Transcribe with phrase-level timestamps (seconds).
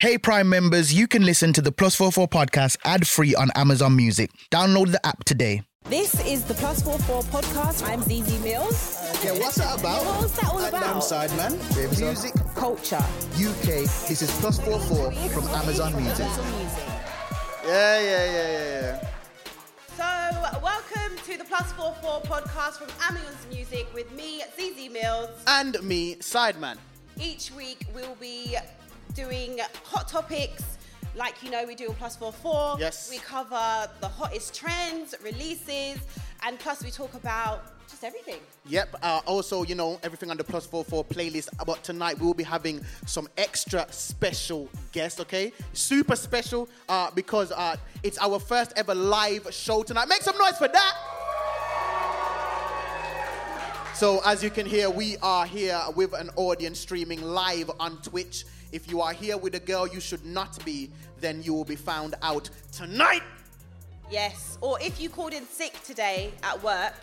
[0.00, 3.94] Hey Prime members, you can listen to the Plus 44 podcast ad free on Amazon
[3.96, 4.30] Music.
[4.50, 5.62] Download the app today.
[5.90, 7.86] This is the Plus 44 podcast.
[7.86, 9.22] I'm Zeze Millz.
[9.24, 10.04] Yeah, what's that about?
[10.06, 11.04] What was that all That damn about?
[11.04, 11.52] side, man.
[11.98, 12.96] Music Culture.
[13.34, 13.84] UK.
[14.08, 16.26] This is plus four four from Amazon Music.
[17.66, 19.08] Yeah, yeah, yeah, yeah, yeah.
[19.98, 25.28] So, welcome to the Plus 44 podcast from Amazon's Music with me, Zeze Millz.
[25.46, 26.76] And me, Sideman.
[27.20, 28.56] Each week we'll be
[29.14, 30.78] doing hot topics.
[31.14, 32.76] Like you know, we do on Plus Four Four.
[32.78, 33.10] Yes.
[33.10, 35.98] We cover the hottest trends, releases,
[36.42, 38.40] and plus we talk about just everything.
[38.66, 38.96] Yep.
[39.02, 41.48] Uh, also, you know, everything on the Plus 44 playlist.
[41.66, 45.52] But tonight we will be having some extra special guests, okay?
[45.72, 50.08] Super special uh, because uh, it's our first ever live show tonight.
[50.08, 50.96] Make some noise for that.
[53.94, 58.46] So, as you can hear, we are here with an audience streaming live on Twitch.
[58.72, 61.76] If you are here with a girl you should not be, then you will be
[61.76, 63.22] found out tonight.
[64.10, 64.58] Yes.
[64.60, 66.94] Or if you called in sick today at work,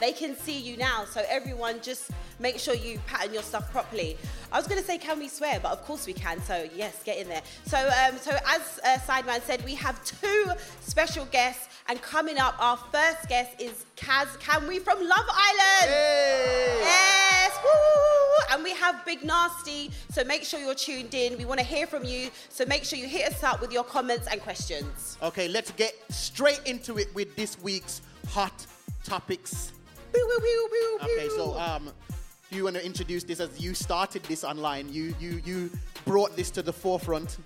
[0.00, 1.04] they can see you now.
[1.04, 4.16] So everyone just make sure you pattern your stuff properly.
[4.50, 5.60] I was going to say, can we swear?
[5.60, 6.42] But of course we can.
[6.42, 7.42] So yes, get in there.
[7.66, 10.46] So, um, so as uh, Sideman said, we have two
[10.80, 11.68] special guests.
[11.90, 15.90] And coming up, our first guest is Kaz Kamwi from Love Island.
[16.82, 18.54] Yes, woo!
[18.54, 21.36] And we have Big Nasty, so make sure you're tuned in.
[21.36, 23.82] We want to hear from you, so make sure you hit us up with your
[23.82, 25.18] comments and questions.
[25.20, 28.64] Okay, let's get straight into it with this week's hot
[29.02, 29.72] topics.
[30.14, 31.90] Okay, so um,
[32.52, 34.92] you want to introduce this as you started this online.
[34.92, 35.70] You you you
[36.04, 37.38] brought this to the forefront.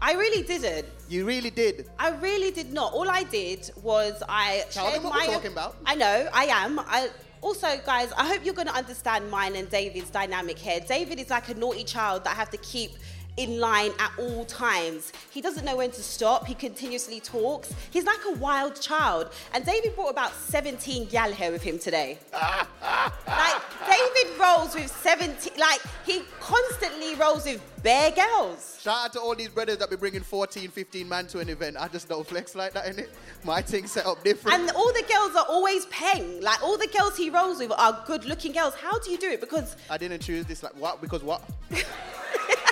[0.00, 0.86] I really didn't.
[1.08, 1.86] You really did.
[1.98, 2.92] I really did not.
[2.92, 5.26] All I did was I Tell shared them what my.
[5.26, 5.76] we're talking about.
[5.86, 6.78] I know, I am.
[6.78, 7.08] I
[7.40, 10.80] also, guys, I hope you're going to understand mine and David's dynamic here.
[10.80, 12.92] David is like a naughty child that I have to keep
[13.36, 15.12] in line at all times.
[15.30, 16.46] He doesn't know when to stop.
[16.46, 17.74] He continuously talks.
[17.90, 19.32] He's like a wild child.
[19.52, 22.18] And David brought about 17 gal here with him today.
[22.32, 25.52] like David rolls with 17.
[25.58, 28.78] Like he constantly rolls with bare girls.
[28.80, 31.76] Shout out to all these brothers that be bringing 14, 15 man to an event.
[31.78, 33.10] I just don't flex like that in it.
[33.42, 34.58] My thing set up different.
[34.58, 36.40] And all the girls are always paying.
[36.40, 38.74] Like all the girls he rolls with are good looking girls.
[38.74, 39.40] How do you do it?
[39.40, 40.62] Because I didn't choose this.
[40.62, 41.00] Like what?
[41.00, 41.42] Because what?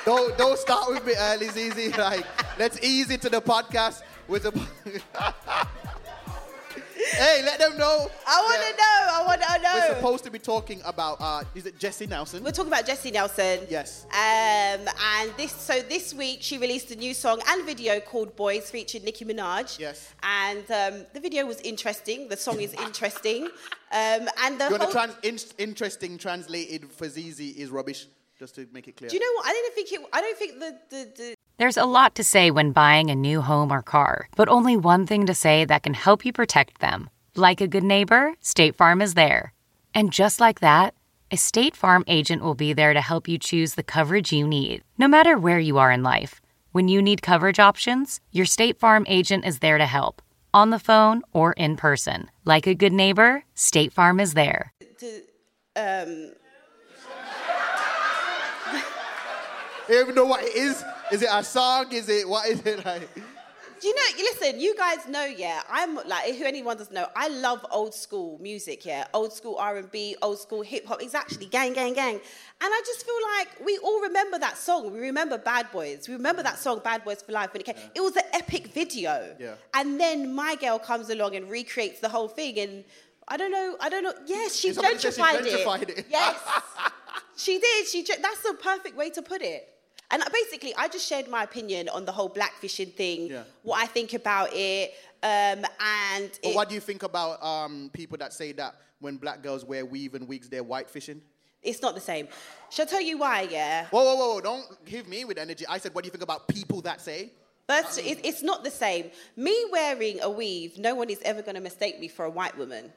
[0.04, 1.92] don't don't start with me early, easy.
[1.98, 2.26] Like
[2.58, 4.50] let's ease into the podcast with the.
[7.12, 8.10] hey, let them know.
[8.26, 9.08] I want to know.
[9.12, 9.74] I want to know.
[9.74, 11.18] We're supposed to be talking about.
[11.20, 12.42] Uh, is it Jesy Nelson?
[12.42, 13.60] We're talking about Jesy Nelson.
[13.68, 14.04] Yes.
[14.10, 14.88] Um,
[15.20, 19.04] and this, so this week she released a new song and video called "Boys" featuring
[19.04, 19.78] Nicki Minaj.
[19.78, 20.14] Yes.
[20.22, 22.28] And um, the video was interesting.
[22.28, 23.44] The song is interesting.
[23.44, 28.06] Um, and the You want whole, trans- in- interesting translated for Zeze is rubbish,
[28.42, 29.08] just to make it clear.
[29.08, 29.46] do you know what?
[29.46, 30.00] I didn't think it.
[30.12, 33.40] I don't think the the, the There's a lot to say when buying a new
[33.40, 37.08] home or car, but only one thing to say that can help you protect them.
[37.36, 39.52] Like a good neighbor, State Farm is there.
[39.94, 40.94] And just like that,
[41.30, 44.82] a State Farm agent will be there to help you choose the coverage you need,
[44.98, 46.40] no matter where you are in life.
[46.72, 50.20] When you need coverage options, your State Farm agent is there to help,
[50.52, 52.28] on the phone or in person.
[52.44, 54.72] Like a good neighbor, State Farm is there.
[55.76, 56.32] um,
[59.92, 60.82] Do you even know what it is?
[61.10, 61.92] Is it a song?
[61.92, 63.14] Is it what is it like?
[63.14, 64.02] Do you know?
[64.16, 65.60] Listen, you guys know, yeah.
[65.68, 69.06] I'm like, who anyone doesn't know, I love old school music, yeah.
[69.12, 71.02] Old school R and B, old school hip hop.
[71.02, 72.14] It's actually gang, gang, gang.
[72.14, 72.22] And
[72.62, 74.90] I just feel like we all remember that song.
[74.90, 76.08] We remember Bad Boys.
[76.08, 77.76] We remember that song, Bad Boys for Life, when it came.
[77.94, 79.36] It was an epic video.
[79.38, 79.56] Yeah.
[79.74, 82.84] And then my girl comes along and recreates the whole thing, and
[83.28, 83.76] I don't know.
[83.78, 84.14] I don't know.
[84.24, 85.98] Yes, she said she gentrified, gentrified it.
[85.98, 86.06] it.
[86.08, 86.38] Yes,
[87.36, 87.86] she did.
[87.88, 88.02] She.
[88.04, 89.68] That's the perfect way to put it.
[90.12, 93.44] And basically, I just shared my opinion on the whole blackfishing thing, Yeah.
[93.62, 94.92] what I think about it,
[95.22, 99.16] um, and But it- what do you think about um, people that say that when
[99.16, 101.22] black girls wear weave and wigs, they're white fishing?
[101.62, 102.26] it's not the same.
[102.70, 103.42] Shall I tell you why?
[103.42, 103.86] Yeah.
[103.90, 104.40] Whoa, whoa, whoa!
[104.40, 105.64] Don't give me with energy.
[105.68, 107.30] I said, what do you think about people that say?
[107.68, 109.12] First, it, it's not the same.
[109.36, 112.58] Me wearing a weave, no one is ever going to mistake me for a white
[112.58, 112.92] woman.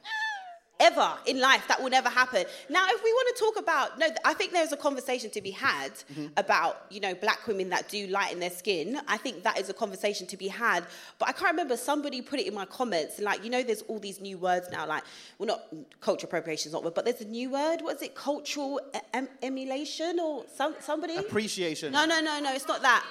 [0.78, 2.44] Ever in life, that will never happen.
[2.68, 5.50] Now, if we want to talk about, no, I think there's a conversation to be
[5.50, 6.26] had mm-hmm.
[6.36, 9.00] about, you know, black women that do lighten their skin.
[9.08, 10.84] I think that is a conversation to be had.
[11.18, 13.98] But I can't remember, somebody put it in my comments, like, you know, there's all
[13.98, 15.02] these new words now, like,
[15.38, 15.62] well, not
[16.02, 17.78] cultural appropriation is not word, but there's a new word.
[17.80, 18.14] What is it?
[18.14, 18.78] Cultural
[19.14, 21.16] em- emulation or some, somebody?
[21.16, 21.90] Appreciation.
[21.90, 23.02] No, no, no, no, it's not that.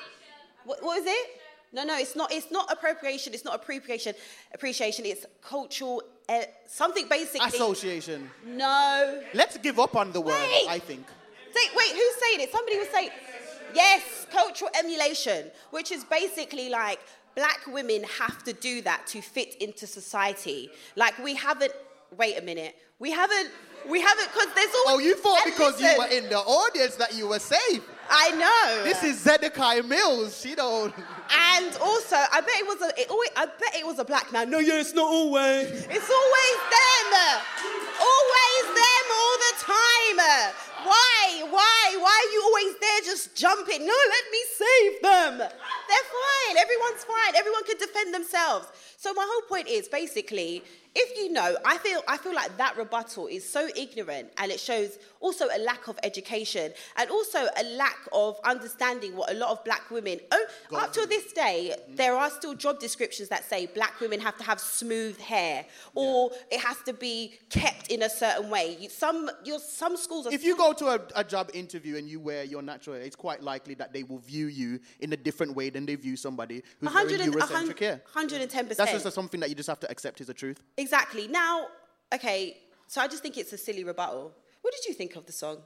[0.66, 1.42] What, what is it?
[1.74, 2.32] No, no, it's not.
[2.32, 3.34] It's not appropriation.
[3.34, 4.14] It's not appreciation.
[4.54, 5.06] Appreciation.
[5.06, 6.04] It's cultural.
[6.28, 8.30] Uh, something basic Association.
[8.46, 9.22] No.
[9.34, 10.34] Let's give up on the word.
[10.34, 10.68] Wait.
[10.68, 11.06] I think.
[11.54, 12.52] Say, wait, who's saying it?
[12.52, 13.10] Somebody was saying.
[13.74, 17.00] Yes, cultural emulation, which is basically like
[17.36, 20.70] black women have to do that to fit into society.
[20.96, 21.74] Like we haven't.
[22.18, 22.76] Wait a minute.
[23.00, 23.52] We haven't.
[23.90, 24.96] We haven't because there's always.
[24.96, 27.84] Oh, you thought because you were in the audience that you were safe.
[28.10, 28.84] I know.
[28.84, 30.40] This is Zedekiah Mills.
[30.40, 30.94] She don't.
[30.96, 33.02] And also, I bet it was a.
[33.02, 34.50] It always, I bet it was a black man.
[34.50, 35.70] No, yeah, it's not always.
[35.70, 37.10] It's always them.
[38.00, 40.75] Always them all the time.
[40.86, 41.44] Why?
[41.50, 41.98] Why?
[42.00, 43.86] Why are you always there just jumping?
[43.86, 45.38] No, let me save them.
[45.38, 46.58] They're fine.
[46.58, 47.36] Everyone's fine.
[47.36, 48.68] Everyone can defend themselves.
[48.98, 50.64] So my whole point is basically,
[50.96, 54.60] if you know, I feel I feel like that rebuttal is so ignorant and it
[54.60, 59.50] shows also a lack of education and also a lack of understanding what a lot
[59.50, 60.46] of black women oh,
[60.76, 64.44] up to this day there are still job descriptions that say black women have to
[64.44, 65.66] have smooth hair
[65.96, 68.78] or it has to be kept in a certain way.
[68.80, 72.08] You, some your some schools are If you go to a, a job interview and
[72.10, 75.18] you wear your natural hair, it's quite likely that they will view you in a
[75.18, 78.02] different way than they view somebody who's wearing 100 and- Eurocentric hair.
[78.14, 78.76] 110%.
[78.76, 80.62] That's just something that you just have to accept is the truth.
[80.78, 81.28] Exactly.
[81.28, 81.68] Now,
[82.14, 82.58] okay,
[82.88, 84.34] so I just think it's a silly rebuttal.
[84.62, 85.58] What did you think of the song?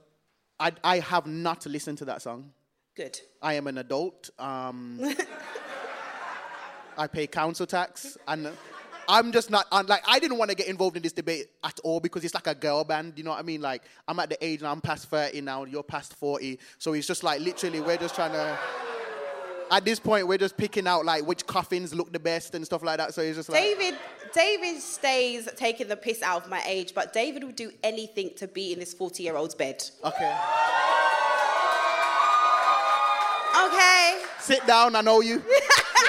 [0.59, 2.51] I, I have not listened to that song.
[2.95, 3.19] Good.
[3.41, 4.29] I am an adult.
[4.37, 4.99] Um,
[6.97, 8.51] I pay council tax, and
[9.11, 11.79] I'm just not I'm like I didn't want to get involved in this debate at
[11.83, 13.13] all because it's like a girl band.
[13.17, 13.59] You know what I mean?
[13.59, 14.71] Like I'm at the age now.
[14.71, 15.63] I'm past 30 now.
[15.65, 18.57] You're past 40, so it's just like literally we're just trying to.
[19.71, 22.81] At this point, we're just picking out like which coffins look the best and stuff
[22.83, 23.13] like that.
[23.13, 23.95] So it's just like David,
[24.33, 28.47] David stays taking the piss out of my age, but David would do anything to
[28.47, 29.83] be in this 40 year old's bed.
[30.03, 30.35] okay,
[33.65, 34.21] Okay.
[34.39, 34.95] sit down.
[34.95, 35.41] I know you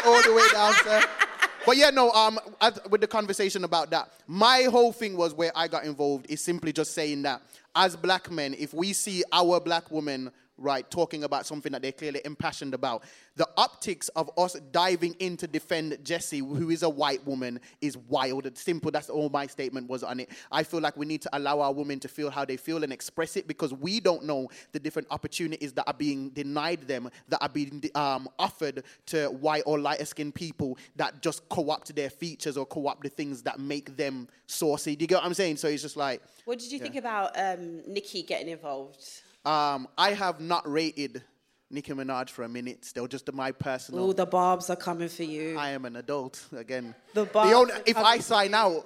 [0.06, 1.02] all the way down, sir.
[1.66, 2.10] But yeah, no.
[2.12, 6.26] Um, as, with the conversation about that, my whole thing was where I got involved
[6.28, 7.42] is simply just saying that
[7.74, 10.30] as black men, if we see our black women
[10.60, 13.04] right talking about something that they're clearly impassioned about,
[13.36, 17.96] the optics of us diving in to defend Jesy, who is a white woman, is
[17.96, 18.46] wild.
[18.46, 18.90] It's simple.
[18.90, 20.28] That's all my statement was on it.
[20.52, 22.92] I feel like we need to allow our women to feel how they feel and
[22.92, 27.40] express it because we don't know the different opportunities that are being denied them, that
[27.40, 32.56] are being um, offered to white or lighter skinned people that just co-opt their features
[32.56, 34.96] or co-opt the things that make them saucy.
[34.96, 35.56] Do you get what I'm saying?
[35.56, 39.22] So it's just like, What did you think about um, Nicki getting involved?
[39.44, 41.22] Um, I have not rated
[41.70, 42.84] Nicki Minaj for a minute.
[42.84, 44.04] Still, just my personal.
[44.04, 45.56] Oh, the barbs are coming for you.
[45.58, 46.94] I am an adult again.
[47.14, 48.84] The The only, if I sign out,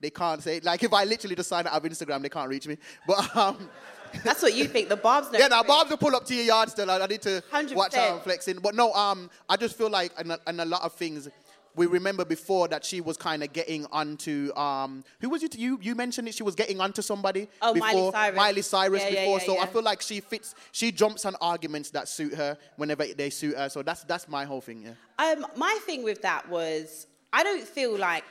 [0.00, 2.66] they can't say like if I literally just sign out of Instagram, they can't reach
[2.66, 2.76] me.
[3.06, 3.70] But um,
[4.24, 4.88] That's what you think.
[4.88, 5.62] The barbs yeah, now.
[5.62, 6.90] Bob's will pull up to your yard still.
[6.90, 7.74] I, I need to 100%.
[7.74, 8.58] watch out I'm flexing.
[8.58, 11.28] But no, um, I just feel like and a lot of things.
[11.76, 15.56] We remember before that she was kind of getting onto um, who was it?
[15.56, 16.34] You you mentioned it.
[16.34, 18.36] She was getting onto somebody Oh, Miley before Cyrus.
[18.36, 19.38] Miley Cyrus Yeah, yeah, before.
[19.38, 20.54] yeah, so I feel like she fits.
[20.72, 23.68] She jumps on arguments that suit her whenever they suit her.
[23.68, 24.82] So that's that's my whole thing.
[25.18, 25.32] Yeah.
[25.32, 28.24] Um, my thing with that was I don't feel like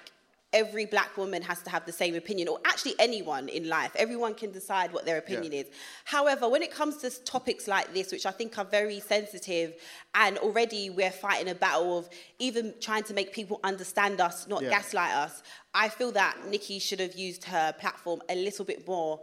[0.56, 3.92] every black woman has to have the same opinion, or actually anyone in life.
[3.96, 5.62] Everyone can decide what their opinion Yeah.
[5.62, 5.68] is.
[6.06, 9.75] However, when it comes to topics like this, which I think are very sensitive,
[10.16, 12.10] and already we're fighting a battle of
[12.40, 14.69] even trying to make people understand us, not Yeah.
[14.69, 15.44] gaslight us,
[15.74, 19.19] I feel that Nicki should have used her platform a little bit more.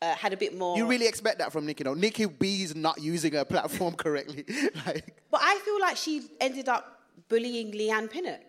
[0.00, 0.76] Uh, had a bit more.
[0.76, 1.94] You really expect that from Nicki, though.
[1.94, 4.44] Nicki B is not using her platform correctly.
[4.86, 6.84] like, But I feel like she ended up
[7.28, 8.46] bullying Leigh-Anne Pinnock.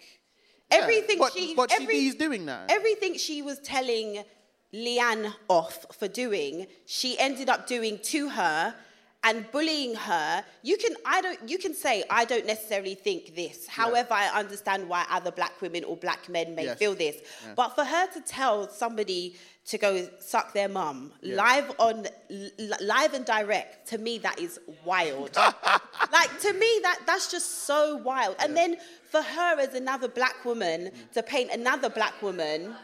[0.72, 2.66] Everything she, but she every- is doing now.
[2.70, 4.24] Everything she was telling
[4.72, 8.76] Leigh-Anne off for doing, she ended up doing to her
[9.24, 10.46] and bullying her.
[10.62, 13.68] You can, I don't, you can say I don't necessarily think this.
[13.68, 16.78] However, I understand why other black women or black men may Yes.
[16.78, 17.18] feel this.
[17.56, 19.36] But for her to tell somebody
[19.66, 21.36] to go suck their mum Yeah.
[21.36, 25.36] live on li- live and direct to me that is wild
[26.12, 28.78] like to me that that's just so wild and then
[29.10, 32.76] for her as another black woman to paint another black woman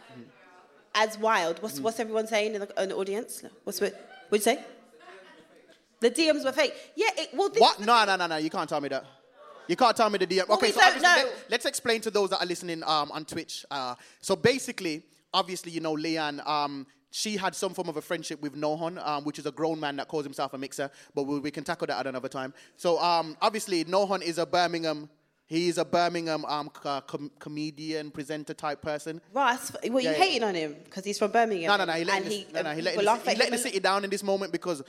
[0.94, 3.94] as wild what's, what's everyone saying in the, in the audience what's what
[4.30, 4.64] what'd you say
[6.00, 7.80] the DMs were fake yeah it, well this what?
[7.80, 8.38] No, no, no, no.
[8.38, 9.06] You can't tell me that.
[9.68, 10.48] You can't tell me the DM.
[10.48, 10.80] Well, okay, so
[11.50, 13.66] let, us explain to those that are listening um, on Twitch.
[13.72, 15.04] Uh, so basically,
[15.34, 19.24] obviously, you know, Leigh-Anne, um, she had some form of a friendship with Nohon, um,
[19.24, 21.88] which is a grown man that calls himself a mixer, but we, we can tackle
[21.88, 22.54] that at another time.
[22.78, 25.10] So um, obviously, Nohon is a Birmingham.
[25.48, 29.22] He is a Birmingham um, co- com- comedian, presenter type person.
[29.32, 30.24] Ross, well, you Yeah, yeah.
[30.24, 31.68] hating on him because he's from Birmingham.
[31.68, 31.94] No, no, no.
[31.94, 34.24] He this, he, no, no, he letting, this, he letting the city down in this
[34.24, 34.82] moment because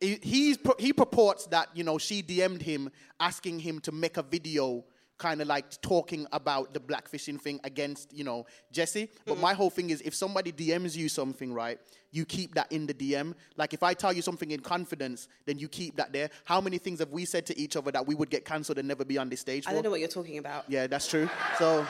[0.00, 4.22] he, he's, he purports that, you know, she DM'd him asking him to make a
[4.22, 4.84] video
[5.18, 9.10] kind of like talking about the blackfishing thing against, you know, Jesy.
[9.24, 9.56] But my mm-hmm.
[9.56, 11.78] whole thing is if somebody DMs you something, right,
[12.10, 13.34] you keep that in the DM.
[13.56, 16.30] Like if I tell you something in confidence, then you keep that there.
[16.44, 18.88] How many things have we said to each other that we would get cancelled and
[18.88, 19.74] never be on this stage I for?
[19.74, 20.64] don't know what you're talking about.
[20.68, 21.28] Yeah, that's true.
[21.58, 21.86] So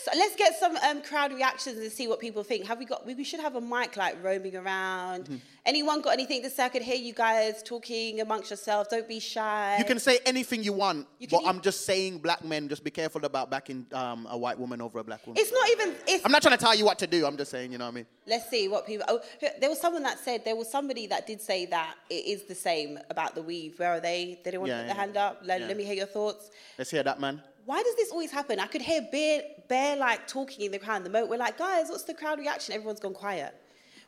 [0.03, 2.67] So let's get some um, crowd reactions and see what people think.
[2.67, 3.05] Have we got?
[3.07, 5.25] We should have a mic like roaming around.
[5.25, 5.37] Mm-hmm.
[5.67, 6.65] Anyone got anything to say?
[6.65, 8.89] I could hear you guys talking amongst yourselves.
[8.89, 9.77] Don't be shy.
[9.79, 12.91] you can say anything you want, You but I'm just saying, black men, just be
[12.91, 15.39] careful about backing um, a white woman over a black woman.
[15.41, 15.95] It's not even.
[16.09, 17.27] It's, I'm not trying to tell you what to do.
[17.27, 18.07] I'm just saying, you know what I mean?
[18.27, 19.05] Let's see what people.
[19.09, 19.21] Oh,
[19.61, 22.55] there was someone that said there was somebody that did say that it is the
[22.55, 23.79] same about the weave.
[23.79, 24.39] Where are they?
[24.45, 24.95] They didn't want Yeah, to put yeah.
[24.95, 25.41] their hand up.
[25.45, 25.67] Let, Yeah.
[25.67, 26.51] let me hear your thoughts.
[26.79, 27.43] Let's hear that, man.
[27.71, 28.59] Why does this always happen?
[28.59, 31.05] I could hear Bear, Bear like talking in the crowd.
[31.05, 32.75] The moment we're like, guys, what's the crowd reaction?
[32.75, 33.55] Everyone's gone quiet.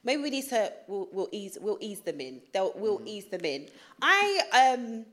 [0.02, 0.72] Maybe we need to.
[0.88, 1.56] We'll, we'll ease.
[1.60, 2.40] We'll ease them in.
[2.52, 3.06] They'll, we'll Mm-hmm.
[3.06, 3.68] ease them in.
[4.02, 5.06] I um.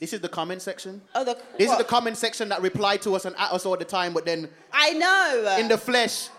[0.00, 1.00] This is the comment section.
[1.14, 1.74] Oh, the, This what?
[1.74, 4.24] is the comment section that reply to us and at us all the time, but
[4.26, 5.56] then I know.
[5.60, 6.30] in the flesh,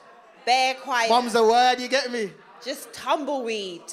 [0.46, 1.08] Bear quiet.
[1.08, 1.80] bombs a word.
[1.80, 2.34] You get me?
[2.62, 3.84] Just tumbleweed.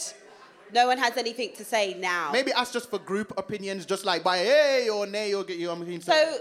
[0.74, 2.30] No one has anything to say now.
[2.32, 5.70] Maybe ask just for group opinions, just like by hey or nay or get you.
[5.70, 6.38] I mean, So,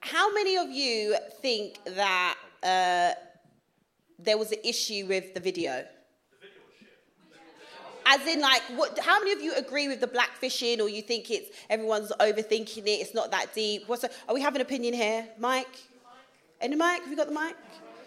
[0.00, 3.12] how many of you think that uh,
[4.18, 5.84] there was an issue with the video?
[8.06, 8.98] As in, like, what?
[8.98, 13.00] How many of you agree with the blackfishing, or you think it's everyone's overthinking it?
[13.00, 13.84] It's not that deep.
[13.86, 14.02] What's?
[14.04, 15.78] A, are we having an opinion here, Mike?
[16.60, 17.02] Any mic?
[17.02, 17.54] Have you got the mic?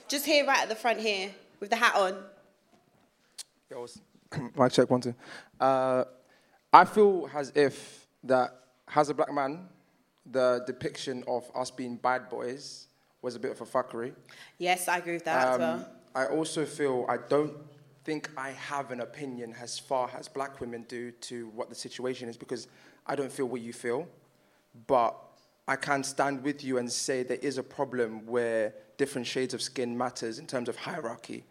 [0.08, 2.18] Just here, right at the front here, with the hat on.
[3.70, 4.00] Girls.
[4.58, 5.16] Mic check one two.
[5.60, 6.04] Uh,
[6.72, 8.60] I feel as if that
[8.96, 9.68] as a black man,
[10.26, 12.88] the depiction of us being bad boys
[13.22, 14.14] was a bit of a fuckery.
[14.58, 15.90] Yes, I agree with that as Um, well.
[16.16, 17.54] I also feel I don't
[18.04, 22.28] think I have an opinion as far as black women do to what the situation
[22.30, 22.68] is because
[23.08, 24.08] I don't feel what you feel,
[24.88, 25.16] but
[25.68, 29.62] I can stand with you and say there is a problem where different shades of
[29.62, 31.46] skin matters in terms of hierarchy,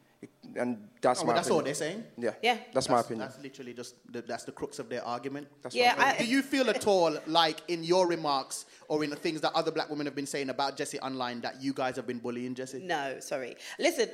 [0.56, 1.28] and that's Oh, my.
[1.28, 2.04] well, that's all they're saying.
[2.18, 2.58] Yeah, Yeah.
[2.72, 3.26] that's, my opinion.
[3.28, 5.48] That's literally just the, that's the crux of their argument.
[5.62, 6.16] That's Yeah, my opinion.
[6.16, 9.52] I- Do you feel at all like in your remarks or in the things that
[9.54, 12.54] other black women have been saying about Jesy online that you guys have been bullying
[12.54, 12.80] Jesy?
[12.80, 13.56] No, sorry.
[13.78, 14.08] Listen,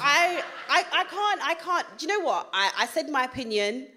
[0.00, 1.86] I, I, I can't, I can't.
[1.98, 2.48] Do you know what?
[2.52, 3.88] I, I said my opinion,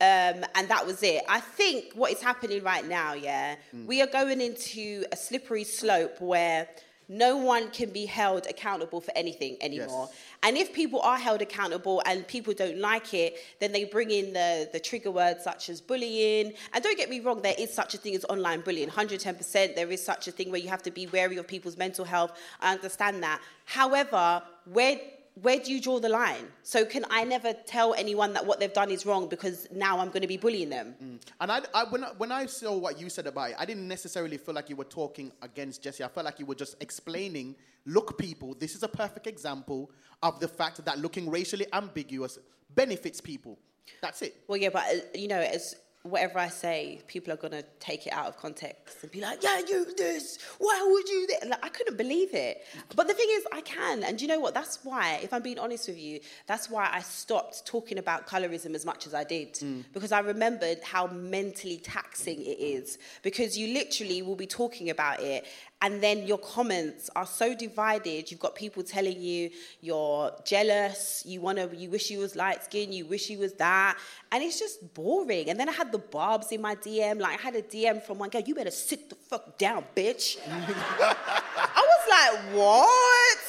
[0.00, 1.22] um, and that was it.
[1.28, 6.20] I think what is happening right now, yeah, we are going into a slippery slope
[6.20, 6.68] where
[7.08, 10.08] no one can be held accountable for anything anymore.
[10.10, 10.20] Yes.
[10.44, 14.34] And if people are held accountable and people don't like it, then they bring in
[14.34, 16.52] the, the trigger words such as bullying.
[16.74, 18.90] And don't get me wrong, there is such a thing as online bullying.
[18.90, 22.04] 110%, there is such a thing where you have to be wary of people's mental
[22.04, 22.38] health.
[22.60, 23.40] I understand that.
[23.64, 25.00] However, where
[25.42, 26.46] where do you draw the line?
[26.62, 30.08] So can I never tell anyone that what they've done is wrong because now I'm
[30.08, 30.94] going to be bullying them?
[31.40, 33.88] And I, I, when, I, when I saw what you said about it, I didn't
[33.88, 36.04] necessarily feel like you were talking against Jesy.
[36.04, 39.90] I felt like you were just explaining, look, people, this is a perfect example
[40.22, 42.38] of the fact that looking racially ambiguous
[42.72, 43.58] benefits people.
[44.00, 44.36] That's it.
[44.46, 48.12] Well, yeah, but uh, you know, as whatever I say, people are gonna take it
[48.12, 50.38] out of context and be like, "Yeah, you this.
[50.58, 51.44] Why would you?" This?
[51.46, 52.62] Like, I couldn't believe it.
[52.94, 54.52] But the thing is, I can, and you know what?
[54.52, 58.74] That's why, if I'm being honest with you, that's why I stopped talking about colorism
[58.74, 59.82] as much as I did mm.
[59.94, 62.98] because I remembered how mentally taxing it is.
[63.22, 65.46] Because you literally will be talking about it,
[65.84, 68.30] and then your comments are so divided.
[68.30, 69.50] You've got people telling you
[69.82, 73.98] you're jealous, you wanna, you wish you was light skinned, you wish you was that,
[74.32, 75.50] and it's just boring.
[75.50, 77.20] And then I had the barbs in my DM.
[77.20, 80.38] Like I had a DM from one girl, you better sit the fuck down, bitch.
[80.48, 83.44] I was like, what?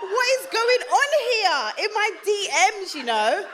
[0.00, 2.94] What is going on here in my DMs?
[2.94, 3.46] You know.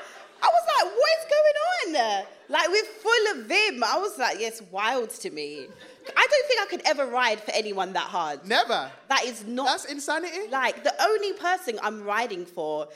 [0.43, 2.25] I was like, what is going on?
[2.51, 3.83] Like we're full of vim.
[3.83, 5.69] I was like, yes, wild to me.
[6.17, 8.47] I don't think I could ever ride for anyone that hard.
[8.47, 8.91] Never.
[9.09, 10.49] That is not That's insanity.
[10.51, 12.89] like the only person I'm riding for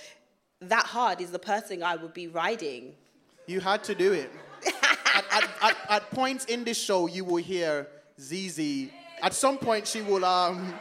[0.60, 2.94] that hard is the person I would be riding.
[3.46, 4.30] You had to do it.
[5.14, 8.90] at, at, at, at points in this show, you will hear Zeze.
[9.22, 10.74] At some point, she will um,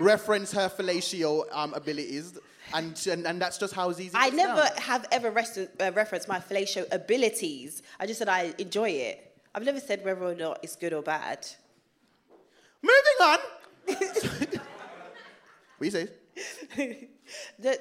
[0.00, 2.38] reference her fellatio um, abilities,
[2.74, 4.10] and, and and that's just how Zeze.
[4.14, 4.76] I never down.
[4.76, 7.82] have ever uh, referenced my fellatio abilities.
[8.00, 9.31] I just said I enjoy it.
[9.54, 11.46] I've never said whether or not it's good or bad.
[12.82, 13.38] Moving on.
[15.78, 16.08] what you say?
[17.58, 17.78] the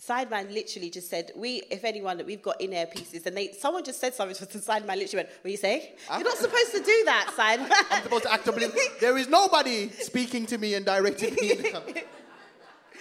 [0.00, 3.52] sideman literally just said, "We, if anyone, that we've got in air pieces." And they,
[3.52, 4.96] someone just said something to the sideman.
[4.96, 5.94] Literally went, "What do you say?
[6.10, 8.88] You're not supposed to do that, sideman." I'm supposed to act oblivious.
[9.00, 11.72] There is nobody speaking to me and directing me.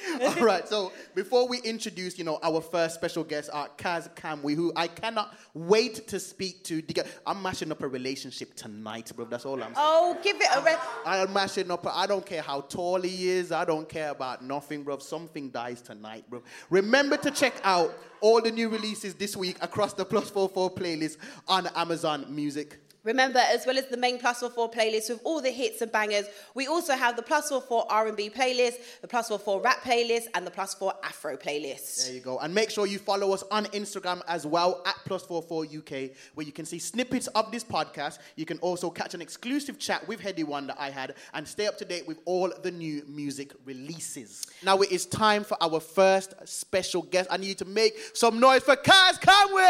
[0.07, 0.39] In the camera.
[0.39, 4.55] All right, so before we introduce, you know, our first special guest, uh, Kaz Kamwi,
[4.55, 6.83] who I cannot wait to speak to.
[7.25, 9.25] I'm mashing up a relationship tonight, bro.
[9.25, 9.75] That's all I'm saying.
[9.77, 10.79] Oh, give it a rest.
[11.05, 11.85] I'm mashing up.
[11.87, 13.51] I don't care how tall he is.
[13.51, 14.97] I don't care about nothing, bro.
[14.99, 16.41] Something dies tonight, bro.
[16.69, 21.17] Remember to check out all the new releases this week across the Plus 44 playlist
[21.47, 22.79] on Amazon Music.
[23.03, 26.25] Remember, as well as the main Plus 44 playlist with all the hits and bangers,
[26.53, 30.51] we also have the Plus 44 R&B playlist, the Plus 44 rap playlist, and the
[30.51, 32.05] Plus 4 Afro playlist.
[32.05, 32.37] There you go.
[32.37, 36.65] And make sure you follow us on Instagram as well at plus44UK, where you can
[36.65, 38.19] see snippets of this podcast.
[38.35, 41.65] You can also catch an exclusive chat with Headie One that I had and stay
[41.65, 44.45] up to date with all the new music releases.
[44.63, 47.29] Now it is time for our first special guest.
[47.31, 49.61] I need you to make some noise for Kaz Kamwi!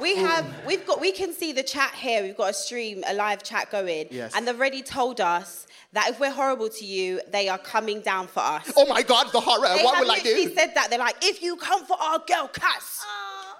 [0.00, 2.22] We have, we've got, we can see the chat here.
[2.22, 4.32] We've got a stream, a live chat going, Yes.
[4.34, 8.26] and they've already told us that if we're horrible to you, they are coming down
[8.28, 8.72] for us.
[8.76, 9.68] Oh my God, the horror.
[9.76, 10.54] They what have will I literally do?
[10.54, 10.88] said that.
[10.90, 13.00] They're like, if you come for our girl, Kaz,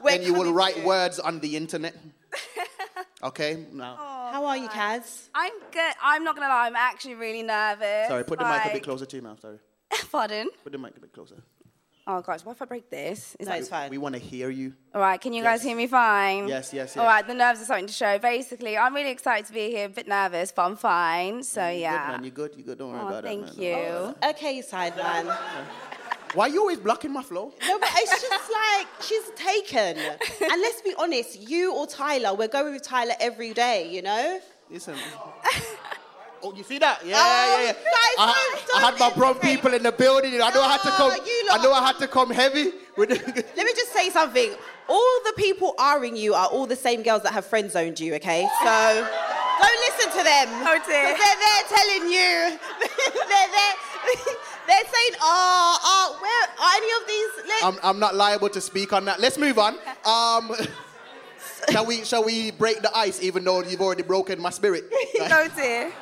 [0.03, 1.95] we're Then you will write you." words on the internet.
[3.23, 3.97] Okay, now.
[4.33, 5.29] How are you, Kaz?
[5.35, 5.93] I'm good.
[6.03, 6.67] I'm not gonna lie.
[6.69, 8.09] I'm actually really nervous.
[8.09, 9.37] Sorry, put the mic a bit closer to you now.
[9.37, 9.59] Sorry.
[10.13, 10.49] Pardon?
[10.65, 11.35] Put the mic a bit closer.
[12.13, 13.37] Oh gosh, what if I break this?
[13.39, 13.89] Is No, that it's fine.
[13.91, 14.73] We want to hear you.
[14.95, 15.21] all right?
[15.21, 16.49] Can you guys hear me fine?
[16.49, 17.13] Yes, yes, All yes.
[17.13, 18.19] right, the nerves are starting to show.
[18.19, 19.87] Basically, I'm really excited to be here.
[19.87, 21.43] A bit nervous, but I'm fine.
[21.45, 21.71] So yeah.
[21.71, 22.07] You yeah.
[22.07, 22.25] good, man.
[22.25, 22.53] you're good?
[22.57, 22.79] You're good?
[22.79, 24.13] Don't worry Oh, about thank that, man.
[24.23, 24.29] you.
[24.31, 25.37] Okay, sideman.
[26.35, 27.53] Why are you always blocking my flow?
[27.67, 29.97] No, but it's just like she's taken.
[29.99, 34.41] And let's be honest, you or Tyler, we're going with Tyler every day, you know?
[34.71, 34.95] Listen.
[36.43, 37.05] Oh, you see that?
[37.05, 37.73] Yeah, Oh, yeah, yeah.
[37.73, 40.35] guys, I, I had my don't prom people in the building.
[40.41, 41.21] I know I had to Oh, come.
[41.53, 42.73] I know I had to come heavy.
[42.97, 43.11] With
[43.57, 44.53] Let me just say something.
[44.89, 48.15] All the people are-ing you are all the same girls that have friend zoned you,
[48.15, 48.49] okay?
[48.65, 49.07] So
[49.61, 50.49] don't listen to them.
[50.67, 51.05] Oh, dear.
[51.05, 52.59] 'Cause They're there telling you.
[53.29, 53.75] they're there.
[54.67, 57.49] They're saying, oh, oh, where are any of these?
[57.49, 59.21] Let- I'm, I'm not liable to speak on that.
[59.21, 59.77] Let's move on.
[60.05, 60.53] Um,
[61.71, 62.05] shall we?
[62.05, 63.23] Shall we break the ice?
[63.23, 64.85] Even though you've already broken my spirit.
[65.21, 65.93] Oh dear.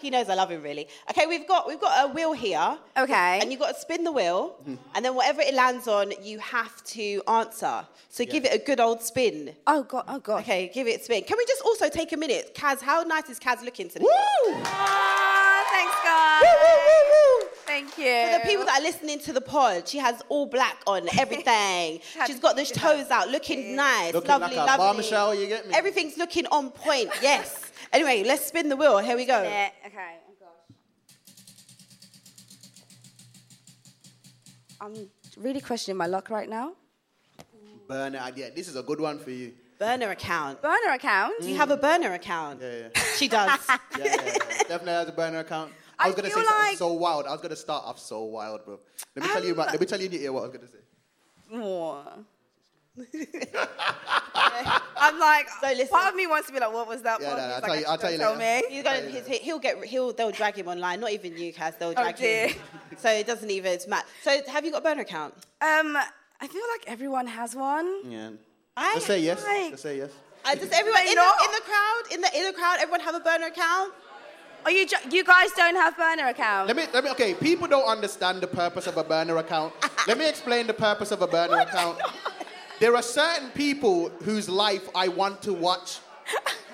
[0.00, 0.88] He knows I love him really.
[1.10, 2.78] Okay, we've got we've got a wheel here.
[2.96, 3.38] Okay.
[3.40, 4.76] And you've got to spin the wheel, mm-hmm.
[4.94, 7.86] and then whatever it lands on, you have to answer.
[8.10, 9.54] So give it a good old spin.
[9.66, 10.04] Oh god.
[10.08, 10.40] Oh god.
[10.40, 11.22] Okay, give it a spin.
[11.24, 12.54] Can we just also take a minute?
[12.54, 14.04] Kaz, how nice is Kaz looking today?
[14.04, 14.10] Woo!
[14.10, 16.42] Oh, thanks, guys.
[16.42, 17.48] Woo, woo, woo, woo.
[17.66, 18.32] Thank you.
[18.32, 22.00] For the people that are listening to the pod, she has all black on, everything.
[22.26, 25.02] She's got the toes out, looking nice, Looking lovely, like a lovely.
[25.02, 25.74] bombshell, you get me?
[25.74, 27.67] Everything's looking on point, yes.
[27.92, 28.98] Anyway, let's spin the wheel.
[28.98, 29.42] Here we go.
[29.42, 30.16] Yeah, Okay.
[30.28, 30.76] Oh gosh.
[34.80, 34.94] I'm
[35.36, 36.72] really questioning my luck right now.
[37.88, 38.50] Burner idea.
[38.54, 39.52] This is a good one for you.
[39.78, 40.60] Burner account.
[40.60, 41.34] Burner account.
[41.40, 42.60] Do you have a burner account?
[42.60, 43.02] Yeah, yeah.
[43.16, 43.58] She does.
[43.98, 44.32] Yeah, yeah, yeah.
[44.68, 45.72] Definitely has a burner account.
[45.98, 47.26] I I was gonna say feel something like- so wild.
[47.26, 48.78] I was gonna start off so wild, bro.
[49.16, 49.52] Let me tell you.
[49.52, 50.78] About, let me tell you in your ear what I was gonna say.
[51.56, 52.18] Aw.
[55.00, 55.88] I'm like, So listen.
[55.88, 57.20] part of me wants to be like, what was that?
[57.20, 58.74] Yeah, Part no, no, I'll like, tell you- I'll tell you "Don't later." me.
[58.74, 61.00] He's going, he's, he'll get, he'll, they'll drag him online.
[61.00, 61.78] Not even you, Kaz.
[61.78, 62.48] They'll drag Oh, dear.
[62.48, 62.56] him.
[62.98, 64.06] So it doesn't even matter.
[64.22, 65.34] So have you got a burner account?
[65.60, 65.96] Um,
[66.40, 68.10] I feel like everyone has one.
[68.10, 68.30] Yeah.
[68.76, 69.44] I Just say yes.
[69.44, 70.10] like- Just say yes.
[70.44, 73.00] Uh, does everyone They in the, in the crowd, in the in the crowd, everyone
[73.00, 73.92] have a burner account?
[74.64, 76.68] Oh, you ju- you guys don't have burner account?
[76.68, 79.72] Let me, let me, okay, people don't understand the purpose of a burner account.
[80.08, 81.98] let me explain the purpose of a burner account.
[82.80, 85.98] There are certain people whose life I want to watch,